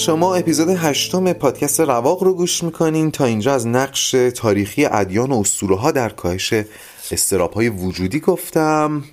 شما 0.00 0.34
اپیزود 0.34 0.68
هشتم 0.68 1.32
پادکست 1.32 1.80
رواق 1.80 2.22
رو 2.22 2.34
گوش 2.34 2.64
می‌کنین. 2.64 3.10
تا 3.10 3.24
اینجا 3.24 3.54
از 3.54 3.66
نقش 3.66 4.10
تاریخی 4.10 4.84
ادیان 4.84 5.32
و 5.32 5.40
اسطوره 5.40 5.76
ها 5.76 5.90
در 5.90 6.08
کاهش 6.08 6.54
استراب 7.10 7.52
های 7.52 7.68
وجودی 7.68 8.20
گفتم. 8.20 9.04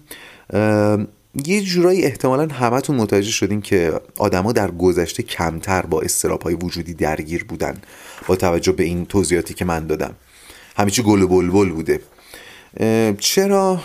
یه 1.45 1.61
جورایی 1.61 2.03
احتمالا 2.03 2.47
همتون 2.47 2.95
متوجه 2.95 3.31
شدین 3.31 3.61
که 3.61 4.01
آدما 4.17 4.51
در 4.51 4.71
گذشته 4.71 5.23
کمتر 5.23 5.81
با 5.81 6.01
استراب 6.01 6.41
های 6.41 6.53
وجودی 6.53 6.93
درگیر 6.93 7.43
بودن 7.43 7.81
با 8.27 8.35
توجه 8.35 8.71
به 8.71 8.83
این 8.83 9.05
توضیحاتی 9.05 9.53
که 9.53 9.65
من 9.65 9.87
دادم. 9.87 10.15
همیشه 10.77 11.01
گل 11.01 11.21
و 11.21 11.27
بلبل 11.27 11.69
بوده. 11.69 12.01
چرا؟ 13.19 13.79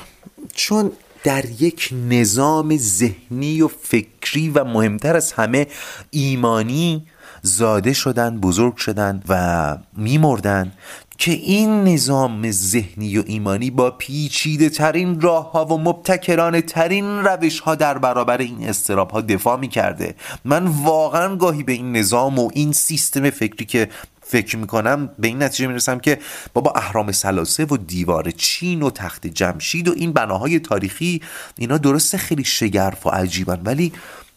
چون 0.55 0.93
در 1.25 1.45
یک 1.63 1.91
نظام 2.09 2.77
ذهنی 2.77 3.63
و 3.63 3.69
فکری 3.69 4.49
و 4.49 4.65
مهمتر 4.65 5.17
از 5.17 5.33
همه 5.33 5.67
ایمانی 6.11 7.07
زاده 7.43 7.93
شدن 7.93 8.41
بزرگ 8.41 8.77
شدن 8.77 9.23
و 9.29 9.79
میمردن 9.97 10.73
که 11.19 11.33
این 11.33 11.85
نظام 11.85 12.51
ذهنی 12.51 13.19
و 13.19 13.23
ایمانی 13.27 13.71
با 13.71 13.91
پیچیده 13.91 14.69
ترین 14.69 15.21
راه 15.21 15.53
ها 15.53 15.65
و 15.65 15.79
مبتکرانه 15.79 16.61
ترین 16.61 17.05
روش 17.05 17.61
ها 17.61 17.75
در 17.75 17.99
برابر 17.99 18.39
این 18.39 18.69
استراب 18.69 19.11
ها 19.11 19.21
دفاع 19.21 19.59
می 19.59 19.69
کرده 19.69 20.15
من 20.45 20.67
واقعا 20.67 21.37
گاهی 21.37 21.63
به 21.63 21.73
این 21.73 21.97
نظام 21.97 22.39
و 22.39 22.51
این 22.55 22.73
سیستم 22.73 23.31
فکری 23.31 23.65
که 23.65 23.89
فکر 24.23 24.57
می‌کنم 24.57 25.11
به 25.19 25.29
این 25.29 25.43
نتیجه 25.43 25.67
می‌رسم 25.67 25.99
که 25.99 26.19
بابا 26.55 26.73
اهرام 26.77 27.13
سلاسه 27.13 27.65
و 27.65 27.77
دیوار 27.77 28.31
چین 28.31 28.83
و 28.83 28.91
تخت 28.91 29.27
جمشید 29.27 29.89
و 29.89 29.93
این 29.97 30.13
بناهای 30.13 30.59
تاریخی 30.59 31.23
اینا 31.59 31.79
درسته 31.79 32.19
خیلی 32.19 32.45
شگرف 32.45 33.07
و 33.07 33.11
عجیبن 33.11 33.61
ولی 33.65 33.93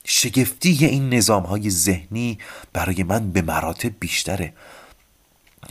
شگفتی 0.06 0.86
این 0.86 1.14
نظام 1.14 1.44
های 1.44 1.70
ذهنی 1.70 2.40
برای 2.74 3.04
من 3.04 3.32
به 3.32 3.42
مراتب 3.42 3.92
بیشتره. 4.00 4.54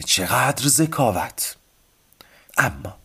چقدر 0.05 0.68
ذکاوت! 0.68 1.57
اما 2.59 2.96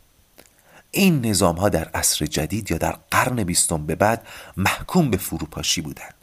این 0.92 1.26
نظام 1.26 1.56
ها 1.56 1.70
در 1.70 1.90
عصر 1.94 2.26
جدید 2.26 2.72
یا 2.72 2.78
در 2.78 2.96
قرن 3.12 3.44
بیستم 3.44 3.86
به 3.86 3.96
بعد 3.96 4.28
محکوم 4.58 5.10
به 5.10 5.18
فروپاشی 5.18 5.82
بودند 5.82 6.19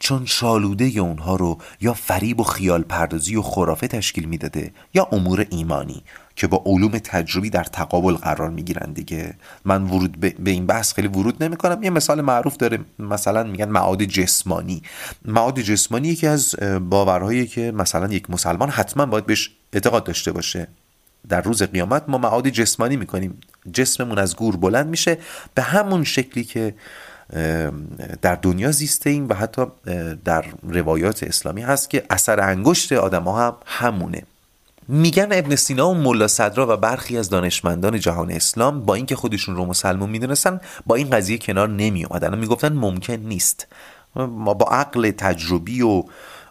چون 0.00 0.26
شالوده 0.26 0.84
اونها 0.84 1.36
رو 1.36 1.58
یا 1.80 1.94
فریب 1.94 2.40
و 2.40 2.44
خیال 2.44 2.82
پردازی 2.82 3.36
و 3.36 3.42
خرافه 3.42 3.88
تشکیل 3.88 4.24
می‌داده 4.24 4.72
یا 4.94 5.08
امور 5.12 5.46
ایمانی 5.50 6.02
که 6.36 6.46
با 6.46 6.62
علوم 6.66 6.98
تجربی 6.98 7.50
در 7.50 7.64
تقابل 7.64 8.14
قرار 8.14 8.50
می‌گیرن 8.50 8.92
دیگه. 8.92 9.34
من 9.64 9.82
ورود 9.82 10.20
به 10.20 10.50
این 10.50 10.66
بحث 10.66 10.92
خیلی 10.92 11.08
ورود 11.08 11.44
نمی 11.44 11.56
کنم 11.56 11.82
یه 11.82 11.90
مثال 11.90 12.20
معروف 12.20 12.56
داره. 12.56 12.78
مثلا 12.98 13.44
میگن 13.44 13.68
معاد 13.68 14.02
جسمانی. 14.02 14.82
معاد 15.24 15.60
جسمانی 15.60 16.08
یکی 16.08 16.26
از 16.26 16.54
باورهایی 16.90 17.46
که 17.46 17.72
مثلا 17.72 18.06
یک 18.06 18.30
مسلمان 18.30 18.70
حتما 18.70 19.06
باید 19.06 19.26
بهش 19.26 19.50
اعتقاد 19.72 20.04
داشته 20.04 20.32
باشه. 20.32 20.68
در 21.28 21.40
روز 21.40 21.62
قیامت 21.62 22.04
ما 22.08 22.18
معاد 22.18 22.48
جسمانی 22.48 22.96
می‌کنیم. 22.96 23.38
جسممون 23.72 24.18
از 24.18 24.36
گور 24.36 24.56
بلند 24.56 24.86
میشه. 24.86 25.18
به 25.54 25.62
همون 25.62 26.04
شکلی 26.04 26.44
که 26.44 26.74
در 28.22 28.34
دنیا 28.42 28.72
زیسته 28.72 29.10
ایم 29.10 29.28
و 29.28 29.34
حتی 29.34 29.62
در 30.24 30.44
روایات 30.62 31.22
اسلامی 31.22 31.62
هست 31.62 31.90
که 31.90 32.04
اثر 32.10 32.40
انگشت 32.40 32.92
آدم 32.92 33.22
ها 33.22 33.46
هم 33.46 33.54
همونه. 33.64 34.22
میگن 34.88 35.28
ابن 35.30 35.56
سینا 35.56 35.90
و 35.90 35.94
ملا 35.94 36.28
صدرا 36.28 36.74
و 36.74 36.76
برخی 36.76 37.18
از 37.18 37.30
دانشمندان 37.30 38.00
جهان 38.00 38.30
اسلام 38.30 38.80
با 38.80 38.94
اینکه 38.94 39.16
خودشون 39.16 39.56
رو 39.56 39.64
مسلمون 39.64 40.10
می‌دونستن 40.10 40.60
با 40.86 40.94
این 40.94 41.10
قضیه 41.10 41.38
کنار 41.38 41.68
نمی 41.68 42.04
اومدن 42.04 42.38
می‌گفتن 42.38 42.72
ممکن 42.72 43.12
نیست. 43.12 43.66
ما 44.16 44.54
با 44.54 44.66
عقل 44.66 45.10
تجربی 45.10 45.82
و 45.82 46.04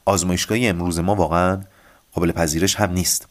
آزمایشگاهی 0.06 0.68
امروز 0.68 1.00
ما 1.00 1.16
واقعا 1.16 1.62
قابل 2.14 2.32
پذیرش 2.32 2.76
هم 2.76 2.92
نیست. 2.92 3.28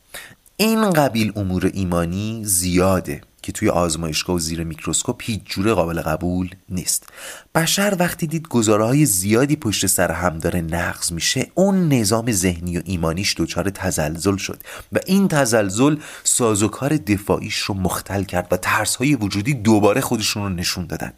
این 0.57 0.91
قبیل 0.91 1.33
امور 1.37 1.71
ایمانی 1.75 2.41
زیاده. 2.45 3.21
که 3.47 3.53
توی 3.53 3.69
آزمایشگاه 3.69 4.37
و 4.37 4.39
زیر 4.39 4.65
میکروسکوپ 4.65 5.23
هیچ 5.23 5.41
جوره 5.45 5.73
قابل 5.73 6.01
قبول 6.01 6.51
نیست. 6.69 7.09
بشر 7.55 7.97
وقتی 7.99 8.27
دید 8.27 8.49
گزاره 8.49 9.05
زیادی 9.05 9.57
پشت 9.57 9.87
سر 9.87 10.13
هم 10.13 10.39
داره 10.39 10.61
نقض 10.61 11.13
میشه 11.13 11.47
اون 11.55 11.89
نظام 11.89 12.33
ذهنی 12.33 12.79
و 12.79 12.83
ایمانیش 12.85 13.35
دچار 13.39 13.71
تزلزل 13.71 14.37
شد 14.37 14.63
و 14.93 14.99
این 15.07 15.29
تزلزل 15.29 15.97
سازوکار 16.25 16.97
دفاعیش 16.97 17.57
رو 17.57 17.75
مختل 17.75 18.23
کرد 18.23 18.49
و 18.51 18.57
ترس 18.57 18.97
های 18.97 19.15
وجودی 19.15 19.55
دوباره 19.55 20.01
خودشون 20.01 20.43
رو 20.43 20.49
نشون 20.49 20.87
دادن. 20.87 21.13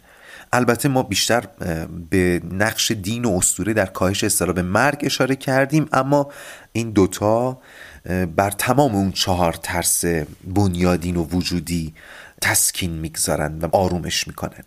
البته 0.53 0.89
ما 0.89 1.03
بیشتر 1.03 1.45
به 2.11 2.43
نقش 2.53 2.91
دین 2.91 3.25
و 3.25 3.37
اسطوره 3.37 3.73
در 3.73 3.87
کاهش 3.87 4.25
استراب 4.25 4.59
مرگ 4.59 4.99
اشاره 5.03 5.37
کردیم 5.37 5.89
اما 5.93 6.29
این 6.73 6.91
دوتا 6.91 7.59
بر 8.37 8.51
تمام 8.51 8.95
اون 8.95 9.13
چهار 9.13 9.53
ترس 9.53 10.05
بنیادین 10.45 11.17
و 11.17 11.25
وجودی 11.25 11.95
تسکین 12.41 12.91
می‌گذارن 12.91 13.59
و 13.59 13.69
آرومش 13.73 14.27
می‌کنن. 14.27 14.65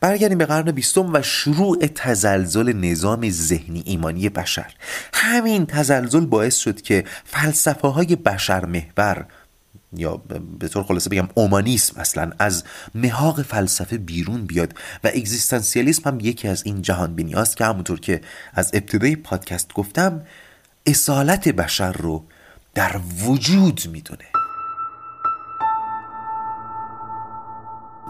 برگردیم 0.00 0.38
به 0.38 0.46
قرن 0.46 0.72
بیستم 0.72 1.12
و 1.12 1.22
شروع 1.22 1.86
تزلزل 1.86 2.72
نظام 2.72 3.30
ذهنی 3.30 3.82
ایمانی 3.86 4.28
بشر. 4.28 4.74
همین 5.12 5.66
تزلزل 5.66 6.26
باعث 6.26 6.56
شد 6.56 6.82
که 6.82 7.04
فلسفه 7.24 7.88
های 7.88 8.16
بشر 8.16 8.64
محور 8.64 9.26
یا 9.96 10.16
به 10.58 10.68
طور 10.68 10.82
خلاصه 10.82 11.10
بگم 11.10 11.28
اومانیسم 11.34 12.00
اصلا 12.00 12.32
از 12.38 12.64
محاق 12.94 13.42
فلسفه 13.42 13.98
بیرون 13.98 14.46
بیاد 14.46 14.74
و 15.04 15.10
اگزیستانسیالیسم 15.14 16.10
هم 16.10 16.20
یکی 16.20 16.48
از 16.48 16.62
این 16.66 16.82
جهان 16.82 17.14
بینی 17.14 17.34
که 17.56 17.64
همونطور 17.64 18.00
که 18.00 18.20
از 18.54 18.70
ابتدای 18.74 19.16
پادکست 19.16 19.72
گفتم 19.72 20.22
اصالت 20.86 21.48
بشر 21.48 21.92
رو 21.92 22.24
در 22.74 23.00
وجود 23.26 23.80
می‌دونه. 23.92 24.24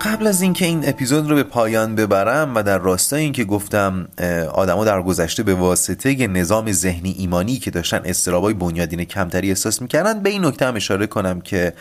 قبل 0.00 0.26
از 0.26 0.42
اینکه 0.42 0.64
این 0.64 0.88
اپیزود 0.88 1.30
رو 1.30 1.36
به 1.36 1.42
پایان 1.42 1.94
ببرم 1.94 2.54
و 2.54 2.62
در 2.62 2.78
راستای 2.78 3.22
اینکه 3.22 3.44
گفتم 3.44 4.08
آدما 4.52 4.84
در 4.84 5.02
گذشته 5.02 5.42
به 5.42 5.54
واسطه 5.54 6.26
نظام 6.26 6.72
ذهنی 6.72 7.10
ایمانی 7.18 7.56
که 7.56 7.70
داشتن 7.70 8.00
استرابای 8.04 8.54
بنیادین 8.54 9.04
کمتری 9.04 9.48
احساس 9.48 9.82
می‌کردن 9.82 10.20
به 10.20 10.30
این 10.30 10.44
نکته 10.44 10.66
هم 10.66 10.76
اشاره 10.76 11.06
کنم 11.06 11.40
که 11.40 11.72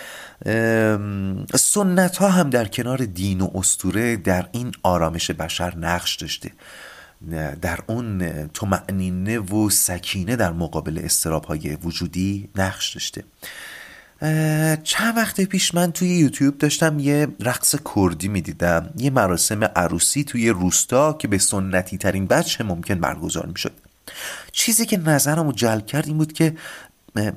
سنت 1.56 2.18
ها 2.18 2.30
هم 2.30 2.50
در 2.50 2.66
کنار 2.66 2.98
دین 2.98 3.42
و 3.42 3.50
استوره 3.56 4.16
در 4.16 4.46
این 4.52 4.72
آرامش 4.84 5.32
بشر 5.32 5.78
نقش 5.78 6.16
داشته. 6.16 6.52
در 7.62 7.80
اون 7.88 8.48
تمعنینه 8.48 9.40
و 9.40 9.70
سکینه 9.70 10.36
در 10.36 10.52
مقابل 10.52 11.02
استراب 11.04 11.46
های 11.46 11.76
وجودی 11.76 12.50
نقش 12.56 12.94
داشته. 12.94 13.24
چند 14.84 15.18
وقت 15.18 15.42
پیش 15.42 15.74
من 15.74 15.92
توی 15.92 16.10
یوتیوب 16.10 16.58
داشتم 16.58 17.00
یه 17.00 17.28
رقص 17.40 17.76
کردی 17.96 18.28
می‌دیدم. 18.28 18.90
یه 18.98 19.10
مراسم 19.10 19.64
عروسی 19.64 20.24
توی 20.24 20.50
روستا 20.50 21.14
که 21.14 21.28
به 21.28 21.38
سنتی 21.38 21.98
ترین 21.98 22.28
بچه 22.28 22.64
ممکن 22.64 22.96
برگزار 22.96 23.46
می‌شد. 23.46 23.72
چیزی 24.52 24.86
که 24.86 24.98
نظرم 24.98 25.46
رو 25.46 25.52
جلب 25.52 25.86
کرد 25.86 26.08
این 26.08 26.18
بود 26.18 26.34
که 26.34 26.56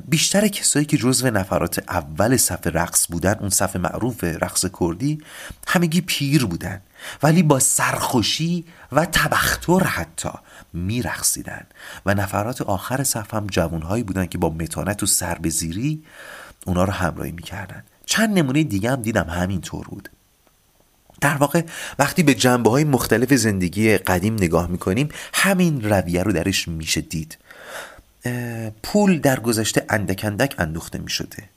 بیشتر 0.09 0.49
کسایی 0.49 0.87
که 0.87 0.97
جزو 0.97 1.31
نفرات 1.31 1.79
اول 1.89 2.37
صف 2.37 2.67
رقص 2.67 3.07
بودن 3.11 3.37
اون 3.41 3.51
صف 3.51 3.77
معروف 3.77 4.25
رقص 4.25 4.65
کردی 4.81 5.19
همگی 5.67 6.01
پیر 6.01 6.47
بودن. 6.47 6.81
ولی 7.23 7.43
با 7.43 7.59
سرخوشی 7.59 8.65
و 8.93 9.05
تبختر 9.05 9.85
حتی 9.85 10.31
میرقصیدن. 10.73 11.67
و 12.07 12.15
نفرات 12.15 12.63
آخر 12.63 13.05
صف 13.05 13.35
هم 13.35 13.47
جوانهایی 13.47 14.03
بودن 14.03 14.27
که 14.27 14.39
با 14.39 14.51
متانت 14.51 15.03
و 15.03 15.07
سربزیری 15.07 16.03
اونا 16.67 16.85
رو 16.85 16.93
همراهی 16.93 17.33
می‌کردن. 17.33 17.85
چند 18.07 18.39
نمونه 18.39 18.63
دیگه 18.63 18.91
هم 18.91 19.03
دیدم 19.03 19.31
همینطور 19.31 19.89
بود. 19.89 20.09
در 21.21 21.37
واقع 21.37 21.63
وقتی 21.99 22.23
به 22.23 22.35
جنبه 22.35 22.71
های 22.71 22.85
مختلف 22.85 23.33
زندگی 23.33 23.99
قدیم 23.99 24.35
نگاه 24.35 24.67
می‌کنیم 24.67 25.09
همین 25.35 25.91
رویه 25.91 26.23
رو 26.23 26.33
درش 26.33 26.69
میشه 26.69 27.01
دید. 27.01 27.39
پول 28.83 29.19
در 29.19 29.41
گذشته 29.41 29.87
اندک 29.89 30.25
اندک 30.25 30.55
اندوخته 30.59 30.99
می 30.99 31.11
شده 31.11 31.49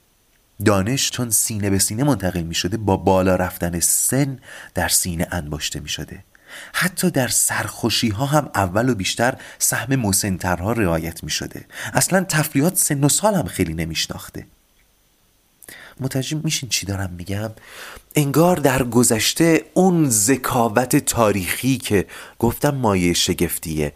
دانش 0.64 1.10
چون 1.10 1.30
سینه 1.30 1.70
به 1.70 1.78
سینه 1.78 2.04
منتقل 2.04 2.42
می 2.42 2.54
شده 2.54 2.76
با 2.76 2.96
بالا 2.96 3.36
رفتن 3.36 3.80
سن 3.80 4.38
در 4.74 4.88
سینه 4.88 5.26
انباشته 5.30 5.80
می 5.80 5.88
شده 5.88 6.24
حتی 6.72 7.10
در 7.10 7.28
سرخوشی 7.28 8.08
ها 8.08 8.26
هم 8.26 8.50
اول 8.54 8.88
و 8.88 8.94
بیشتر 8.94 9.36
سهم 9.58 9.96
مسنترها 9.96 10.72
رعایت 10.72 11.24
می 11.24 11.30
شده 11.30 11.64
اصلا 11.94 12.24
تفریحات 12.28 12.76
سن 12.76 13.04
و 13.04 13.08
سال 13.08 13.34
هم 13.34 13.46
خیلی 13.46 13.74
نمیشناخته. 13.74 14.46
متوجه 16.00 16.40
میشین 16.44 16.68
چی 16.68 16.86
دارم 16.86 17.10
میگم؟ 17.18 17.50
انگار 18.14 18.56
در 18.56 18.82
گذشته 18.82 19.64
اون 19.74 20.10
ذکاوت 20.10 20.96
تاریخی 20.96 21.78
که 21.78 22.06
گفتم 22.38 22.74
مایه 22.74 23.12
شگفتیه. 23.12 23.92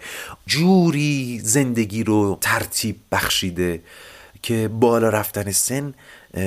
جوری 0.46 1.40
زندگی 1.44 2.04
رو 2.04 2.38
ترتیب 2.40 2.96
بخشیده 3.12 3.82
که 4.42 4.68
بالا 4.68 5.08
رفتن 5.08 5.52
سن 5.52 5.94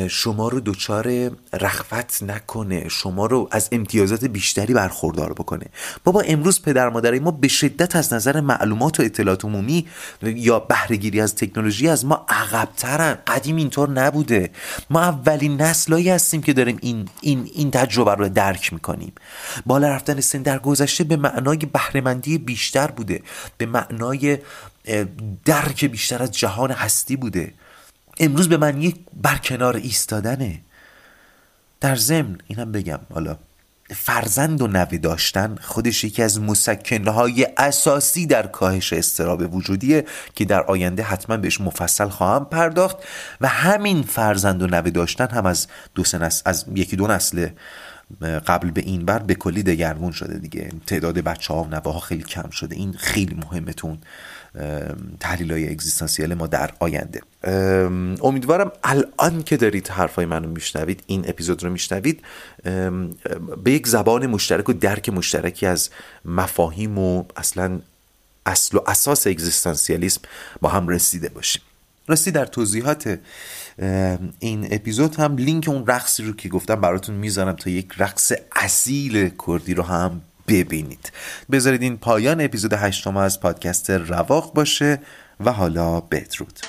شما 0.09 0.47
رو 0.47 0.59
دچار 0.59 1.31
رخوت 1.53 2.23
نکنه 2.23 2.89
شما 2.89 3.25
رو 3.25 3.47
از 3.51 3.69
امتیازات 3.71 4.25
بیشتری 4.25 4.73
برخوردار 4.73 5.33
بکنه. 5.33 5.65
بابا 6.03 6.21
امروز 6.21 6.61
پدر 6.61 6.89
مادرای 6.89 7.19
ما 7.19 7.31
به 7.31 7.47
شدت 7.47 7.95
از 7.95 8.13
نظر 8.13 8.41
معلومات 8.41 8.99
و 8.99 9.03
اطلاعات 9.03 9.45
عمومی 9.45 9.87
یا 10.21 10.59
بهرهگیری 10.59 11.21
از 11.21 11.35
تکنولوژی 11.35 11.87
از 11.89 12.05
ما 12.05 12.25
عقبترن. 12.29 13.17
قدیم 13.27 13.55
اینطور 13.55 13.89
نبوده. 13.89 14.49
ما 14.89 15.01
اولین 15.01 15.61
نسلایی 15.61 16.09
هستیم 16.09 16.41
که 16.41 16.53
داریم 16.53 16.77
این 16.81 17.09
این 17.21 17.49
این 17.53 17.71
تجربه 17.71 18.15
رو 18.15 18.29
درک 18.29 18.73
می‌کنیم. 18.73 19.13
بالا 19.65 19.89
رفتن 19.89 20.21
سن 20.21 20.41
در 20.41 20.59
گذشته 20.59 21.03
به 21.03 21.15
معنای 21.15 21.57
بهرهمندی 21.57 22.37
بیشتر 22.37 22.87
بوده. 22.87 23.21
به 23.57 23.65
معنای 23.65 24.37
درک 25.45 25.85
بیشتر 25.85 26.23
از 26.23 26.31
جهان 26.31 26.71
هستی 26.71 27.15
بوده. 27.15 27.53
امروز 28.19 28.49
به 28.49 28.57
من 28.57 28.81
یک 28.81 28.95
برکنار 29.23 29.75
ایستادنه. 29.75 30.61
در 31.81 31.95
ضمن 31.95 32.37
اینم 32.47 32.71
بگم 32.71 32.99
حالا 33.13 33.37
فرزند 33.95 34.61
و 34.61 34.67
نوه 34.67 34.97
داشتن 34.97 35.55
خودش 35.61 36.03
یکی 36.03 36.23
از 36.23 36.41
مسکنهای 36.41 37.47
اساسی 37.57 38.25
در 38.25 38.47
کاهش 38.47 38.93
استراب 38.93 39.55
وجودیه 39.55 40.05
که 40.35 40.45
در 40.45 40.61
آینده 40.61 41.03
حتما 41.03 41.37
بهش 41.37 41.61
مفصل 41.61 42.09
خواهم 42.09 42.45
پرداخت 42.45 42.97
و 43.41 43.47
همین 43.47 44.03
فرزند 44.03 44.61
و 44.61 44.67
نوه 44.67 44.89
داشتن 44.89 45.27
هم 45.27 45.45
از 45.45 45.67
دو 45.95 46.01
نسل 46.01 46.41
از 46.45 46.65
یکی 46.75 46.95
دو 46.95 47.07
نسل 47.07 47.47
قبل 48.21 48.71
به 48.71 48.81
این 48.81 49.05
بر 49.05 49.19
به 49.19 49.35
کلی 49.35 49.63
دگرگون 49.63 50.11
شده 50.11 50.37
دیگه. 50.37 50.71
تعداد 50.87 51.19
بچه 51.19 51.53
ها 51.53 51.63
و 51.63 51.67
نوه 51.67 51.93
ها 51.93 51.99
خیلی 51.99 52.23
کم 52.23 52.49
شده. 52.49 52.75
این 52.75 52.93
خیلی 52.93 53.35
مهمه 53.35 53.73
تون 53.73 53.97
تحلیل 55.19 55.51
های 55.51 55.69
اگزیستانسیال 55.69 56.33
ما 56.33 56.47
در 56.47 56.71
آینده. 56.79 57.21
امیدوارم 58.21 58.71
الان 58.83 59.43
که 59.43 59.57
دارید 59.57 59.87
حرفای 59.87 60.25
منو 60.25 60.47
میشنوید 60.49 61.03
این 61.07 61.29
اپیزود 61.29 61.63
رو 61.63 61.69
میشنوید 61.69 62.21
به 63.63 63.71
یک 63.71 63.87
زبان 63.87 64.27
مشترک 64.27 64.69
و 64.69 64.73
درک 64.73 65.09
مشترکی 65.09 65.65
از 65.65 65.89
مفاهیم 66.25 66.97
و 66.97 67.23
اصلا 67.35 67.79
اصل 68.45 68.77
و 68.77 68.81
اساس 68.87 69.27
اگزیستانسیالیسم 69.27 70.21
با 70.61 70.69
هم 70.69 70.87
رسیده 70.87 71.29
باشیم. 71.29 71.61
راستی 72.07 72.31
در 72.31 72.45
توضیحات 72.45 73.19
این 74.39 74.67
اپیزود 74.71 75.15
هم 75.15 75.37
لینک 75.37 75.69
اون 75.69 75.87
رقصی 75.87 76.23
رو 76.23 76.33
که 76.33 76.49
گفتم 76.49 76.75
براتون 76.75 77.15
می‌ذارم 77.15 77.55
تا 77.55 77.69
یک 77.69 77.93
رقص 77.97 78.31
اصیل 78.55 79.31
کردی 79.47 79.73
رو 79.73 79.83
هم 79.83 80.21
ببینید. 80.47 81.11
بذارید 81.51 81.81
این 81.81 81.97
پایان 81.97 82.41
اپیزود 82.41 82.73
هشتم 82.73 83.17
از 83.17 83.39
پادکست 83.39 83.89
رواق 83.89 84.53
باشه 84.53 84.99
و 85.39 85.51
حالا 85.51 85.99
بدرود. 85.99 86.59